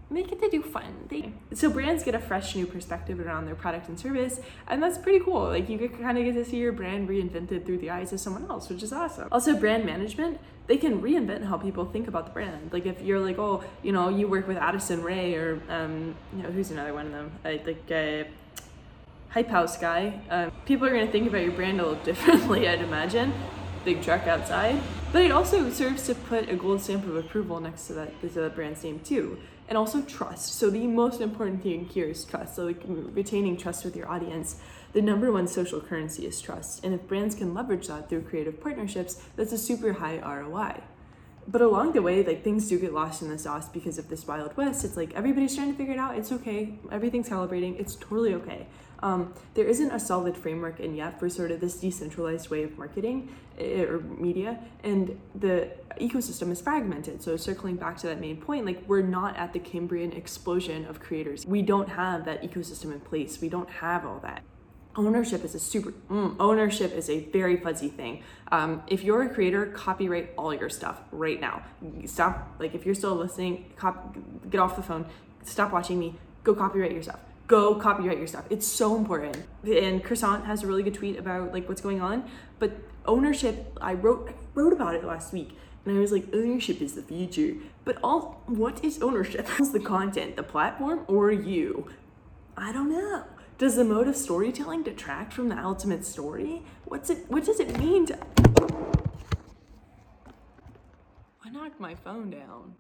make 0.10 0.32
it 0.32 0.40
to 0.40 0.50
do 0.50 0.62
fun 0.62 0.94
thing. 1.10 1.40
So 1.54 1.70
brands 1.70 2.04
get 2.04 2.16
a 2.16 2.20
fresh 2.20 2.56
new 2.56 2.68
perspective 2.68 3.20
around 3.20 3.46
their 3.46 3.56
product 3.56 3.90
and 3.90 4.00
service, 4.00 4.40
and 4.68 4.82
that's 4.82 4.98
pretty 4.98 5.20
cool. 5.20 5.46
Like 5.46 5.68
you 5.68 5.90
kind 5.90 6.18
of 6.18 6.24
get 6.24 6.34
to 6.34 6.46
see 6.46 6.58
your 6.58 6.72
brand 6.72 7.10
reinvented 7.10 7.66
through 7.66 7.80
the 7.80 7.90
eyes 7.90 8.14
of 8.14 8.20
someone 8.20 8.46
else, 8.50 8.70
which 8.70 8.84
is 8.84 8.94
awesome. 8.94 9.28
Also, 9.32 9.56
brand 9.56 9.86
management, 9.86 10.40
they 10.68 10.78
can 10.78 11.02
reinvent 11.02 11.46
how 11.46 11.58
people 11.58 11.86
think 11.86 12.08
about 12.08 12.26
the 12.26 12.32
brand. 12.32 12.72
Like 12.72 12.86
if 12.86 13.02
you're 13.02 13.20
like, 13.20 13.40
oh, 13.40 13.64
you 13.82 13.92
know, 13.92 14.10
you 14.10 14.28
work 14.28 14.48
with 14.48 14.58
Addison 14.58 15.02
Rae 15.02 15.36
or 15.36 15.62
um, 15.70 16.16
you 16.36 16.44
know, 16.44 16.52
who's 16.52 16.72
another 16.72 16.94
one 16.94 17.08
of 17.08 17.12
them? 17.12 17.32
I, 17.44 17.62
like 17.66 17.92
uh, 17.92 18.30
Hype 19.30 19.50
House 19.50 19.78
guy. 19.78 20.22
Um, 20.30 20.52
people 20.66 20.88
are 20.88 20.92
gonna 20.92 21.12
think 21.12 21.28
about 21.28 21.42
your 21.42 21.52
brand 21.52 21.80
a 21.80 21.88
little 21.88 22.04
differently, 22.04 22.68
I'd 22.68 22.82
imagine. 22.82 23.34
Big 23.84 24.02
truck 24.02 24.26
outside, 24.26 24.82
but 25.12 25.22
it 25.22 25.32
also 25.32 25.70
serves 25.70 26.08
to 26.08 26.16
put 26.16 26.50
a 26.50 26.56
gold 26.56 26.82
stamp 26.82 27.06
of 27.06 27.16
approval 27.16 27.60
next 27.60 27.86
to 27.86 27.94
that 27.94 28.20
to 28.22 28.28
the 28.28 28.50
brand's 28.50 28.84
name 28.84 29.00
too 29.00 29.38
and 29.68 29.78
also 29.78 30.02
trust. 30.02 30.54
So 30.54 30.70
the 30.70 30.88
most 30.88 31.22
important 31.22 31.64
thing 31.64 31.86
here 31.86 32.06
is 32.06 32.24
trust. 32.24 32.56
So 32.56 32.66
like 32.66 32.82
retaining 32.86 33.58
trust 33.58 33.84
with 33.84 33.96
your 33.96 34.10
audience. 34.10 34.58
The 34.94 35.02
number 35.02 35.32
one 35.32 35.48
social 35.48 35.82
currency 35.82 36.26
is 36.26 36.40
trust. 36.40 36.84
And 36.84 36.94
if 36.94 37.08
brands 37.08 37.36
can 37.36 37.54
leverage 37.54 37.88
that 37.88 38.10
through 38.10 38.24
creative 38.24 38.62
partnerships, 38.62 39.22
that's 39.36 39.52
a 39.52 39.58
super 39.58 39.94
high 39.94 40.20
ROI. 40.20 40.82
But 41.48 41.62
along 41.62 41.94
the 41.94 42.02
way, 42.02 42.24
like 42.24 42.44
things 42.44 42.68
do 42.70 42.80
get 42.80 42.94
lost 42.94 43.22
in 43.22 43.30
the 43.30 43.38
sauce 43.38 43.70
because 43.70 43.98
of 43.98 44.10
this 44.10 44.26
wild 44.26 44.56
west. 44.58 44.84
It's 44.84 44.98
like 44.98 45.14
everybody's 45.14 45.56
trying 45.56 45.72
to 45.72 45.78
figure 45.78 45.94
it 45.94 46.00
out. 46.00 46.18
It's 46.18 46.32
okay. 46.32 46.80
Everything's 46.92 47.30
calibrating. 47.30 47.80
It's 47.80 47.96
totally 47.96 48.34
okay. 48.36 48.68
Um, 49.00 49.34
there 49.54 49.66
isn't 49.66 49.92
a 49.92 50.00
solid 50.00 50.38
framework 50.38 50.80
in 50.80 50.96
yet 50.96 51.20
for 51.20 51.30
sort 51.30 51.52
of 51.52 51.60
this 51.60 51.78
decentralized 51.78 52.50
way 52.50 52.64
of 52.64 52.78
marketing 52.78 53.36
eh, 53.60 53.84
or 53.84 54.00
media, 54.00 54.60
and 54.84 55.20
the 55.36 55.70
ecosystem 56.00 56.52
is 56.52 56.62
fragmented. 56.62 57.22
So 57.22 57.38
circling 57.38 57.76
back 57.76 57.98
to 57.98 58.08
that 58.08 58.20
main 58.20 58.38
point, 58.38 58.66
like 58.66 58.82
we're 58.88 59.02
not 59.02 59.38
at 59.38 59.54
the 59.54 59.60
Cambrian 59.60 60.12
explosion 60.14 60.86
of 60.86 61.00
creators. 61.00 61.46
We 61.46 61.62
don't 61.62 61.90
have 61.90 62.26
that 62.26 62.44
ecosystem 62.44 62.94
in 62.94 63.00
place. 63.00 63.42
We 63.42 63.50
don't 63.50 63.70
have 63.70 64.06
all 64.06 64.20
that 64.20 64.44
ownership 64.96 65.44
is 65.44 65.56
a 65.56 65.60
super 65.60 65.92
mm, 66.10 66.36
ownership 66.40 66.94
is 66.94 67.10
a 67.10 67.20
very 67.26 67.58
fuzzy 67.58 67.90
thing 67.90 68.24
um, 68.52 68.82
if 68.88 69.04
you're 69.04 69.24
a 69.24 69.30
creator 69.30 69.66
copyright 69.68 70.32
all 70.38 70.54
your 70.54 70.70
stuff 70.70 71.00
right 71.12 71.42
now 71.42 71.62
stop 72.06 72.56
like 72.60 72.74
if 72.74 72.86
you're 72.86 72.96
still 72.96 73.16
listening 73.16 73.74
cop, 73.76 74.16
get 74.50 74.60
off 74.60 74.76
the 74.76 74.84
phone 74.84 75.06
stop 75.44 75.72
watching 75.72 76.00
me 76.00 76.16
go 76.44 76.54
copyright 76.56 76.92
your 76.92 77.04
stuff 77.04 77.20
go 77.48 77.76
copyright 77.76 78.18
your 78.18 78.28
stuff. 78.28 78.46
It's 78.50 78.68
so 78.68 78.96
important. 78.96 79.38
And 79.64 80.04
Croissant 80.04 80.46
has 80.46 80.64
a 80.64 80.68
really 80.68 80.84
good 80.84 80.94
tweet 80.94 81.18
about 81.18 81.54
like 81.54 81.68
what's 81.68 81.82
going 81.82 82.02
on. 82.02 82.30
But 82.60 82.78
ownership, 83.06 83.78
I 83.82 83.94
wrote 83.94 84.30
I 84.30 84.34
wrote 84.54 84.74
about 84.74 84.96
it 84.96 85.04
last 85.04 85.34
week. 85.34 85.58
And 85.86 85.96
I 85.96 86.00
was 86.00 86.12
like, 86.12 86.26
ownership 86.34 86.82
is 86.82 86.94
the 86.94 87.04
future. 87.04 87.56
But 87.84 87.98
all 88.04 88.42
what 88.48 88.84
is 88.84 89.02
ownership? 89.02 89.48
Is 89.60 89.72
the 89.72 89.80
content, 89.80 90.36
the 90.36 90.44
platform, 90.44 91.02
or 91.08 91.32
you? 91.32 91.92
I 92.58 92.72
don't 92.72 92.90
know. 92.90 93.26
Does 93.58 93.76
the 93.76 93.84
mode 93.84 94.08
of 94.08 94.16
storytelling 94.16 94.84
detract 94.84 95.32
from 95.32 95.50
the 95.50 95.58
ultimate 95.58 96.04
story? 96.04 96.64
What's 96.86 97.10
it 97.10 97.26
what 97.30 97.46
does 97.46 97.60
it 97.60 97.78
mean 97.78 98.08
to 98.08 98.18
I 101.46 101.50
knocked 101.52 101.80
my 101.80 101.94
phone 101.94 102.32
down 102.32 102.74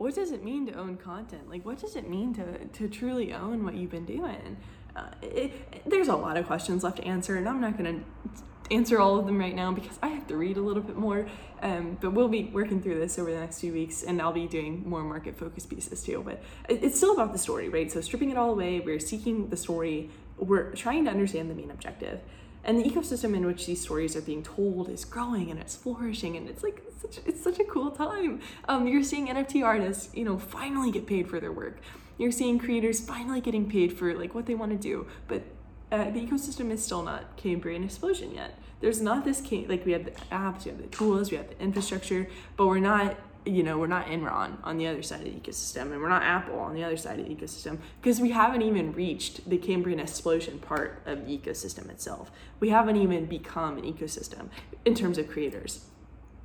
what 0.00 0.14
does 0.14 0.32
it 0.32 0.42
mean 0.42 0.64
to 0.64 0.72
own 0.72 0.96
content? 0.96 1.50
Like, 1.50 1.66
what 1.66 1.78
does 1.78 1.94
it 1.94 2.08
mean 2.08 2.32
to, 2.32 2.64
to 2.64 2.88
truly 2.88 3.34
own 3.34 3.66
what 3.66 3.74
you've 3.74 3.90
been 3.90 4.06
doing? 4.06 4.56
Uh, 4.96 5.10
it, 5.20 5.52
it, 5.72 5.82
there's 5.84 6.08
a 6.08 6.16
lot 6.16 6.38
of 6.38 6.46
questions 6.46 6.82
left 6.82 6.96
to 6.96 7.04
answer, 7.04 7.36
and 7.36 7.46
I'm 7.46 7.60
not 7.60 7.76
going 7.76 8.02
to 8.02 8.74
answer 8.74 8.98
all 8.98 9.18
of 9.18 9.26
them 9.26 9.38
right 9.38 9.54
now 9.54 9.72
because 9.72 9.98
I 10.02 10.08
have 10.08 10.26
to 10.28 10.38
read 10.38 10.56
a 10.56 10.62
little 10.62 10.82
bit 10.82 10.96
more. 10.96 11.28
Um, 11.60 11.98
but 12.00 12.14
we'll 12.14 12.28
be 12.28 12.44
working 12.44 12.80
through 12.80 12.98
this 12.98 13.18
over 13.18 13.30
the 13.30 13.40
next 13.40 13.60
few 13.60 13.74
weeks, 13.74 14.02
and 14.02 14.22
I'll 14.22 14.32
be 14.32 14.46
doing 14.46 14.88
more 14.88 15.02
market 15.02 15.36
focused 15.36 15.68
pieces 15.68 16.02
too. 16.02 16.22
But 16.24 16.42
it, 16.70 16.82
it's 16.82 16.96
still 16.96 17.12
about 17.12 17.34
the 17.34 17.38
story, 17.38 17.68
right? 17.68 17.92
So, 17.92 18.00
stripping 18.00 18.30
it 18.30 18.38
all 18.38 18.52
away, 18.52 18.80
we're 18.80 19.00
seeking 19.00 19.50
the 19.50 19.56
story, 19.58 20.08
we're 20.38 20.74
trying 20.74 21.04
to 21.04 21.10
understand 21.10 21.50
the 21.50 21.54
main 21.54 21.70
objective 21.70 22.20
and 22.64 22.78
the 22.78 22.84
ecosystem 22.88 23.34
in 23.34 23.46
which 23.46 23.66
these 23.66 23.80
stories 23.80 24.14
are 24.16 24.20
being 24.20 24.42
told 24.42 24.88
is 24.88 25.04
growing 25.04 25.50
and 25.50 25.58
it's 25.58 25.76
flourishing 25.76 26.36
and 26.36 26.48
it's 26.48 26.62
like 26.62 26.82
it's 26.86 27.02
such, 27.02 27.26
it's 27.26 27.42
such 27.42 27.58
a 27.58 27.64
cool 27.64 27.90
time. 27.90 28.40
Um, 28.68 28.86
you're 28.86 29.02
seeing 29.02 29.28
nft 29.28 29.64
artists 29.64 30.14
you 30.14 30.24
know 30.24 30.38
finally 30.38 30.90
get 30.90 31.06
paid 31.06 31.28
for 31.28 31.40
their 31.40 31.52
work. 31.52 31.78
You're 32.18 32.32
seeing 32.32 32.58
creators 32.58 33.00
finally 33.00 33.40
getting 33.40 33.68
paid 33.68 33.92
for 33.92 34.14
like 34.14 34.34
what 34.34 34.46
they 34.46 34.54
want 34.54 34.72
to 34.72 34.78
do. 34.78 35.06
But 35.26 35.42
uh, 35.90 36.10
the 36.10 36.20
ecosystem 36.20 36.70
is 36.70 36.84
still 36.84 37.02
not 37.02 37.36
cambrian 37.36 37.82
explosion 37.82 38.34
yet. 38.34 38.58
There's 38.80 39.00
not 39.00 39.24
this 39.24 39.42
like 39.68 39.84
we 39.84 39.92
have 39.92 40.04
the 40.04 40.12
apps 40.32 40.64
we 40.64 40.70
have 40.70 40.80
the 40.80 40.88
tools 40.88 41.30
we 41.30 41.36
have 41.36 41.48
the 41.48 41.60
infrastructure 41.60 42.28
but 42.56 42.66
we're 42.66 42.78
not 42.78 43.16
you 43.44 43.62
know, 43.62 43.78
we're 43.78 43.86
not 43.86 44.06
Enron 44.06 44.56
on 44.64 44.76
the 44.76 44.86
other 44.86 45.02
side 45.02 45.20
of 45.20 45.24
the 45.24 45.32
ecosystem, 45.32 45.92
and 45.92 46.00
we're 46.00 46.08
not 46.08 46.22
Apple 46.22 46.58
on 46.58 46.74
the 46.74 46.84
other 46.84 46.96
side 46.96 47.18
of 47.18 47.26
the 47.26 47.34
ecosystem, 47.34 47.78
because 48.00 48.20
we 48.20 48.30
haven't 48.30 48.62
even 48.62 48.92
reached 48.92 49.48
the 49.48 49.56
Cambrian 49.56 49.98
explosion 49.98 50.58
part 50.58 51.02
of 51.06 51.26
the 51.26 51.38
ecosystem 51.38 51.88
itself. 51.90 52.30
We 52.60 52.70
haven't 52.70 52.96
even 52.96 53.26
become 53.26 53.78
an 53.78 53.84
ecosystem 53.84 54.48
in 54.84 54.94
terms 54.94 55.18
of 55.18 55.28
creators, 55.28 55.86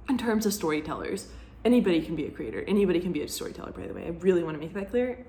in 0.09 0.17
terms 0.17 0.45
of 0.45 0.53
storytellers. 0.53 1.27
Anybody 1.63 2.01
can 2.01 2.15
be 2.15 2.25
a 2.25 2.31
creator. 2.31 2.63
Anybody 2.67 2.99
can 2.99 3.11
be 3.11 3.21
a 3.21 3.27
storyteller, 3.27 3.71
by 3.71 3.87
the 3.87 3.93
way. 3.93 4.05
I 4.05 4.09
really 4.09 4.43
want 4.43 4.55
to 4.55 4.59
make 4.59 4.73
that 4.73 4.89
clear 4.89 5.25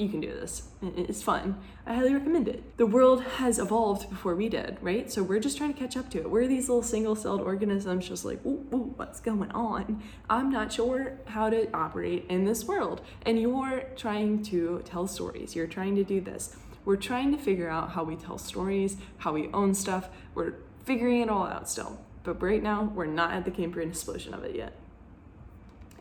you 0.00 0.08
can 0.08 0.20
do 0.20 0.28
this. 0.28 0.68
It's 0.82 1.22
fun. 1.22 1.60
I 1.86 1.94
highly 1.94 2.14
recommend 2.14 2.48
it. 2.48 2.76
The 2.78 2.86
world 2.86 3.22
has 3.22 3.58
evolved 3.58 4.08
before 4.08 4.34
we 4.34 4.48
did, 4.48 4.78
right? 4.80 5.10
So 5.12 5.22
we're 5.22 5.40
just 5.40 5.58
trying 5.58 5.72
to 5.72 5.78
catch 5.78 5.96
up 5.96 6.10
to 6.10 6.18
it. 6.20 6.30
We're 6.30 6.46
these 6.46 6.68
little 6.68 6.82
single 6.82 7.14
celled 7.14 7.40
organisms, 7.40 8.08
just 8.08 8.24
like, 8.24 8.44
ooh, 8.46 8.66
ooh, 8.72 8.92
what's 8.96 9.20
going 9.20 9.50
on? 9.50 10.02
I'm 10.28 10.50
not 10.50 10.72
sure 10.72 11.18
how 11.26 11.50
to 11.50 11.70
operate 11.72 12.26
in 12.28 12.44
this 12.44 12.64
world. 12.64 13.02
And 13.26 13.40
you're 13.40 13.84
trying 13.96 14.42
to 14.44 14.82
tell 14.84 15.06
stories. 15.06 15.54
You're 15.54 15.66
trying 15.66 15.96
to 15.96 16.04
do 16.04 16.20
this. 16.20 16.56
We're 16.84 16.96
trying 16.96 17.30
to 17.32 17.38
figure 17.38 17.68
out 17.68 17.90
how 17.90 18.04
we 18.04 18.16
tell 18.16 18.38
stories, 18.38 18.96
how 19.18 19.32
we 19.34 19.50
own 19.52 19.74
stuff. 19.74 20.08
We're 20.34 20.54
figuring 20.84 21.20
it 21.20 21.28
all 21.28 21.46
out 21.46 21.68
still. 21.68 22.00
But 22.22 22.40
right 22.42 22.62
now, 22.62 22.84
we're 22.94 23.06
not 23.06 23.32
at 23.32 23.44
the 23.44 23.50
Cambrian 23.50 23.90
explosion 23.90 24.34
of 24.34 24.44
it 24.44 24.56
yet. 24.56 24.72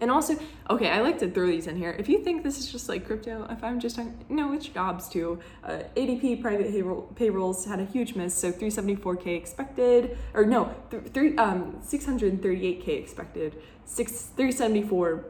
And 0.01 0.09
also, 0.09 0.38
okay, 0.69 0.89
I 0.89 1.01
like 1.01 1.19
to 1.19 1.29
throw 1.29 1.47
these 1.47 1.67
in 1.67 1.75
here. 1.75 1.95
If 1.99 2.07
you 2.07 2.23
think 2.23 2.43
this 2.43 2.57
is 2.57 2.71
just 2.71 2.88
like 2.88 3.05
crypto, 3.05 3.45
if 3.49 3.63
I'm 3.63 3.79
just 3.79 3.97
talking, 3.97 4.17
no, 4.29 4.53
it's 4.53 4.67
jobs 4.67 5.09
too. 5.09 5.39
Uh, 5.63 5.79
ADP 5.97 6.41
private 6.41 6.71
payroll, 6.71 7.01
payrolls 7.15 7.65
had 7.65 7.79
a 7.79 7.85
huge 7.85 8.15
miss, 8.15 8.33
so 8.33 8.51
374k 8.51 9.35
expected, 9.35 10.17
or 10.33 10.45
no, 10.45 10.73
th- 10.89 11.03
three 11.13 11.35
um 11.38 11.81
638k 11.85 12.88
expected, 12.88 13.62
six 13.83 14.27
374 14.38 15.25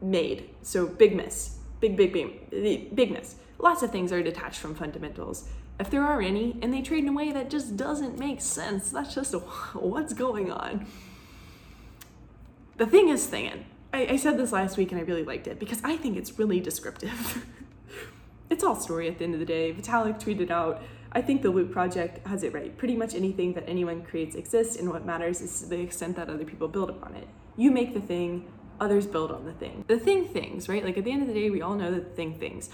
made. 0.00 0.50
So 0.62 0.88
big 0.88 1.14
miss, 1.14 1.58
big 1.80 1.96
big 1.96 2.12
big 2.12 2.94
big 2.94 3.12
miss. 3.12 3.36
Lots 3.58 3.82
of 3.82 3.92
things 3.92 4.10
are 4.10 4.22
detached 4.22 4.58
from 4.58 4.74
fundamentals. 4.74 5.48
If 5.78 5.90
there 5.90 6.02
are 6.02 6.20
any, 6.20 6.58
and 6.60 6.72
they 6.72 6.82
trade 6.82 7.04
in 7.04 7.10
a 7.10 7.12
way 7.12 7.30
that 7.32 7.50
just 7.50 7.76
doesn't 7.76 8.18
make 8.18 8.40
sense, 8.40 8.90
that's 8.90 9.14
just 9.14 9.32
a, 9.34 9.38
what's 9.74 10.12
going 10.12 10.50
on. 10.50 10.86
The 12.78 12.86
thing 12.86 13.08
is 13.10 13.26
thinking 13.26 13.64
I, 13.96 14.06
I 14.10 14.16
said 14.16 14.36
this 14.36 14.52
last 14.52 14.76
week 14.76 14.92
and 14.92 15.00
I 15.00 15.04
really 15.04 15.24
liked 15.24 15.46
it 15.46 15.58
because 15.58 15.80
I 15.82 15.96
think 15.96 16.18
it's 16.18 16.38
really 16.38 16.60
descriptive. 16.60 17.46
it's 18.50 18.62
all 18.62 18.76
story 18.76 19.08
at 19.08 19.16
the 19.16 19.24
end 19.24 19.32
of 19.32 19.40
the 19.40 19.46
day. 19.46 19.72
Vitalik 19.72 20.22
tweeted 20.22 20.50
out, 20.50 20.82
I 21.12 21.22
think 21.22 21.40
the 21.40 21.48
Loot 21.48 21.72
project 21.72 22.26
has 22.26 22.42
it 22.42 22.52
right. 22.52 22.76
Pretty 22.76 22.94
much 22.94 23.14
anything 23.14 23.54
that 23.54 23.64
anyone 23.66 24.02
creates 24.02 24.34
exists, 24.34 24.76
and 24.76 24.90
what 24.90 25.06
matters 25.06 25.40
is 25.40 25.70
the 25.70 25.80
extent 25.80 26.14
that 26.16 26.28
other 26.28 26.44
people 26.44 26.68
build 26.68 26.90
upon 26.90 27.14
it. 27.14 27.26
You 27.56 27.70
make 27.70 27.94
the 27.94 28.02
thing, 28.02 28.52
others 28.80 29.06
build 29.06 29.32
on 29.32 29.46
the 29.46 29.52
thing. 29.54 29.86
The 29.88 29.98
thing 29.98 30.26
things, 30.26 30.68
right? 30.68 30.84
Like 30.84 30.98
at 30.98 31.04
the 31.04 31.12
end 31.12 31.22
of 31.22 31.28
the 31.28 31.34
day, 31.34 31.48
we 31.48 31.62
all 31.62 31.74
know 31.74 31.90
that 31.90 32.10
the 32.10 32.14
thing 32.14 32.38
things. 32.38 32.68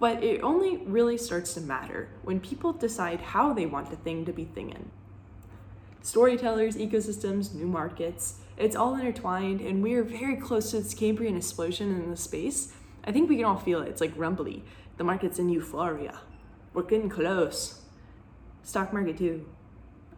But 0.00 0.24
it 0.24 0.40
only 0.40 0.78
really 0.78 1.16
starts 1.16 1.54
to 1.54 1.60
matter 1.60 2.08
when 2.24 2.40
people 2.40 2.72
decide 2.72 3.20
how 3.20 3.52
they 3.52 3.66
want 3.66 3.90
the 3.90 3.96
thing 3.96 4.24
to 4.24 4.32
be 4.32 4.44
thingin'. 4.44 4.86
Storytellers, 6.02 6.76
ecosystems, 6.76 7.54
new 7.54 7.68
markets, 7.68 8.40
it's 8.56 8.76
all 8.76 8.94
intertwined, 8.94 9.60
and 9.60 9.82
we 9.82 9.94
are 9.94 10.04
very 10.04 10.36
close 10.36 10.70
to 10.70 10.80
this 10.80 10.94
Cambrian 10.94 11.36
explosion 11.36 11.90
in 11.90 12.10
the 12.10 12.16
space. 12.16 12.72
I 13.04 13.12
think 13.12 13.28
we 13.28 13.36
can 13.36 13.44
all 13.44 13.58
feel 13.58 13.82
it. 13.82 13.88
It's 13.88 14.00
like 14.00 14.12
rumbly. 14.16 14.64
The 14.96 15.04
market's 15.04 15.38
in 15.38 15.48
euphoria. 15.48 16.20
We're 16.72 16.82
getting 16.82 17.08
close. 17.08 17.82
Stock 18.62 18.92
market 18.92 19.18
too. 19.18 19.46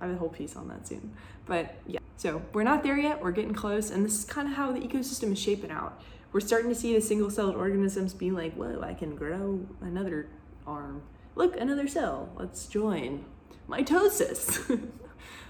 I 0.01 0.07
have 0.07 0.15
a 0.15 0.19
whole 0.19 0.29
piece 0.29 0.57
on 0.57 0.69
that 0.69 0.87
soon. 0.87 1.15
But 1.47 1.77
yeah, 1.87 2.01
so 2.17 2.43
we're 2.53 2.63
not 2.63 2.83
there 2.83 2.99
yet. 2.99 3.23
We're 3.23 3.33
getting 3.33 3.55
close, 3.55 3.91
and 3.91 4.05
this 4.05 4.19
is 4.19 4.25
kind 4.25 4.49
of 4.49 4.55
how 4.55 4.73
the 4.73 4.81
ecosystem 4.81 5.33
is 5.33 5.39
shaping 5.39 5.71
out. 5.71 6.01
We're 6.33 6.41
starting 6.41 6.69
to 6.69 6.75
see 6.75 6.93
the 6.93 7.01
single-celled 7.01 7.55
organisms 7.55 8.13
being 8.13 8.35
like, 8.35 8.55
"Whoa, 8.55 8.83
I 8.83 8.93
can 8.93 9.17
grow 9.17 9.67
another 9.81 10.29
arm. 10.67 11.03
Look, 11.35 11.57
another 11.59 11.89
cell. 11.89 12.29
Let's 12.37 12.67
join." 12.67 13.25
Mitosis. 13.69 14.91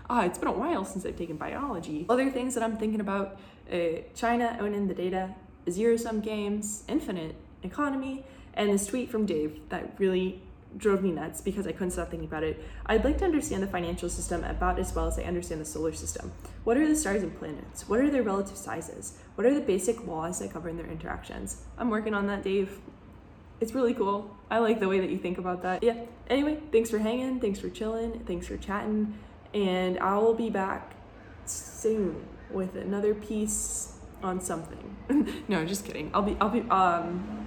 ah, 0.09 0.25
it's 0.25 0.39
been 0.39 0.49
a 0.49 0.53
while 0.53 0.85
since 0.85 1.05
I've 1.05 1.17
taken 1.17 1.37
biology. 1.37 2.07
Other 2.09 2.31
things 2.31 2.55
that 2.55 2.63
I'm 2.63 2.77
thinking 2.77 3.01
about 3.01 3.39
uh, 3.73 4.03
China 4.15 4.57
owning 4.61 4.89
the 4.89 4.95
data, 4.95 5.35
zero 5.69 5.97
sum 5.97 6.21
games, 6.21 6.85
infinite 6.89 7.35
economy, 7.63 8.25
and 8.55 8.71
this 8.71 8.87
tweet 8.87 9.11
from 9.11 9.27
Dave 9.27 9.61
that 9.69 9.95
really 9.99 10.41
drove 10.77 11.03
me 11.03 11.11
nuts 11.11 11.41
because 11.41 11.67
I 11.67 11.73
couldn't 11.73 11.93
stop 11.93 12.11
thinking 12.11 12.29
about 12.29 12.43
it. 12.43 12.63
I'd 12.87 13.05
like 13.05 13.19
to 13.19 13.25
understand 13.25 13.63
the 13.63 13.67
financial 13.67 14.09
system 14.09 14.45
about 14.45 14.79
as 14.79 14.95
well 14.95 15.07
as 15.07 15.19
I 15.19 15.23
understand 15.23 15.61
the 15.61 15.65
solar 15.65 15.93
system. 15.93 16.33
What 16.65 16.77
are 16.77 16.87
the 16.87 16.97
stars 16.97 17.23
and 17.23 17.37
planets? 17.39 17.89
What 17.89 18.01
are 18.01 18.11
their 18.11 18.23
relative 18.23 18.57
sizes? 18.57 19.19
What 19.37 19.47
are 19.47 19.55
the 19.55 19.61
basic 19.61 20.07
laws 20.07 20.41
that 20.41 20.53
govern 20.53 20.77
their 20.77 20.87
interactions? 20.87 21.63
I'm 21.79 21.91
working 21.91 22.15
on 22.15 22.27
that, 22.27 22.43
Dave. 22.43 22.79
It's 23.61 23.73
really 23.75 23.95
cool. 23.95 24.37
I 24.51 24.59
like 24.59 24.81
the 24.81 24.89
way 24.89 25.01
that 25.01 25.09
you 25.09 25.19
think 25.19 25.39
about 25.39 25.63
that. 25.63 25.83
Yeah. 25.83 26.05
Anyway, 26.29 26.61
thanks 26.73 26.91
for 26.91 26.99
hanging. 26.99 27.41
Thanks 27.41 27.59
for 27.59 27.71
chilling. 27.71 28.21
Thanks 28.27 28.47
for 28.47 28.57
chatting. 28.59 29.19
And 29.55 29.99
I 29.99 30.17
will 30.19 30.35
be 30.35 30.51
back 30.51 30.95
soon 31.45 32.25
with 32.51 32.77
another 32.77 33.15
piece 33.15 33.95
on 34.23 34.41
something. 34.41 34.97
no, 35.49 35.65
just 35.65 35.85
kidding. 35.85 36.11
I'll 36.15 36.23
be 36.23 36.37
I'll 36.41 36.51
be 36.51 36.63
um 36.71 37.47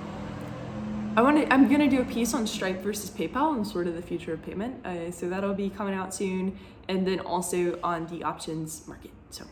I 1.15 1.21
want 1.21 1.37
to. 1.37 1.53
I'm 1.53 1.67
gonna 1.67 1.89
do 1.89 2.01
a 2.01 2.05
piece 2.05 2.33
on 2.33 2.45
Stripe 2.47 2.81
versus 2.81 3.09
PayPal 3.09 3.55
and 3.55 3.65
sort 3.67 3.87
of 3.87 3.95
the 3.95 4.01
future 4.01 4.33
of 4.33 4.43
payment. 4.43 4.85
Uh, 4.85 5.11
so 5.11 5.27
that'll 5.27 5.55
be 5.55 5.69
coming 5.69 5.93
out 5.93 6.13
soon, 6.13 6.57
and 6.87 7.05
then 7.05 7.19
also 7.19 7.79
on 7.83 8.07
the 8.07 8.23
options 8.23 8.87
market. 8.87 9.11
So 9.29 9.45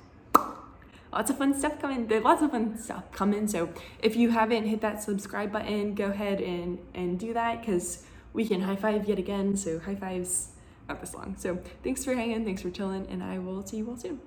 lots 1.11 1.29
of 1.29 1.37
fun 1.37 1.57
stuff 1.57 1.81
coming. 1.81 2.07
There's 2.07 2.23
lots 2.23 2.41
of 2.41 2.51
fun 2.51 2.77
stuff 2.77 3.11
coming. 3.11 3.47
So 3.47 3.69
if 4.01 4.15
you 4.15 4.29
haven't 4.29 4.65
hit 4.65 4.81
that 4.81 5.01
subscribe 5.01 5.51
button, 5.51 5.95
go 5.95 6.05
ahead 6.05 6.41
and 6.41 6.79
and 6.93 7.19
do 7.19 7.33
that 7.33 7.61
because 7.61 8.03
we 8.33 8.47
can 8.47 8.61
high 8.61 8.75
five 8.75 9.09
yet 9.09 9.17
again. 9.17 9.57
So 9.57 9.79
high 9.79 9.95
fives 9.95 10.49
not 10.87 11.01
this 11.01 11.13
long. 11.13 11.35
So 11.37 11.59
thanks 11.83 12.03
for 12.05 12.13
hanging. 12.13 12.45
Thanks 12.45 12.61
for 12.61 12.69
chilling, 12.69 13.07
and 13.09 13.23
I 13.23 13.39
will 13.39 13.65
see 13.65 13.77
you 13.77 13.89
all 13.89 13.97
soon. 13.97 14.19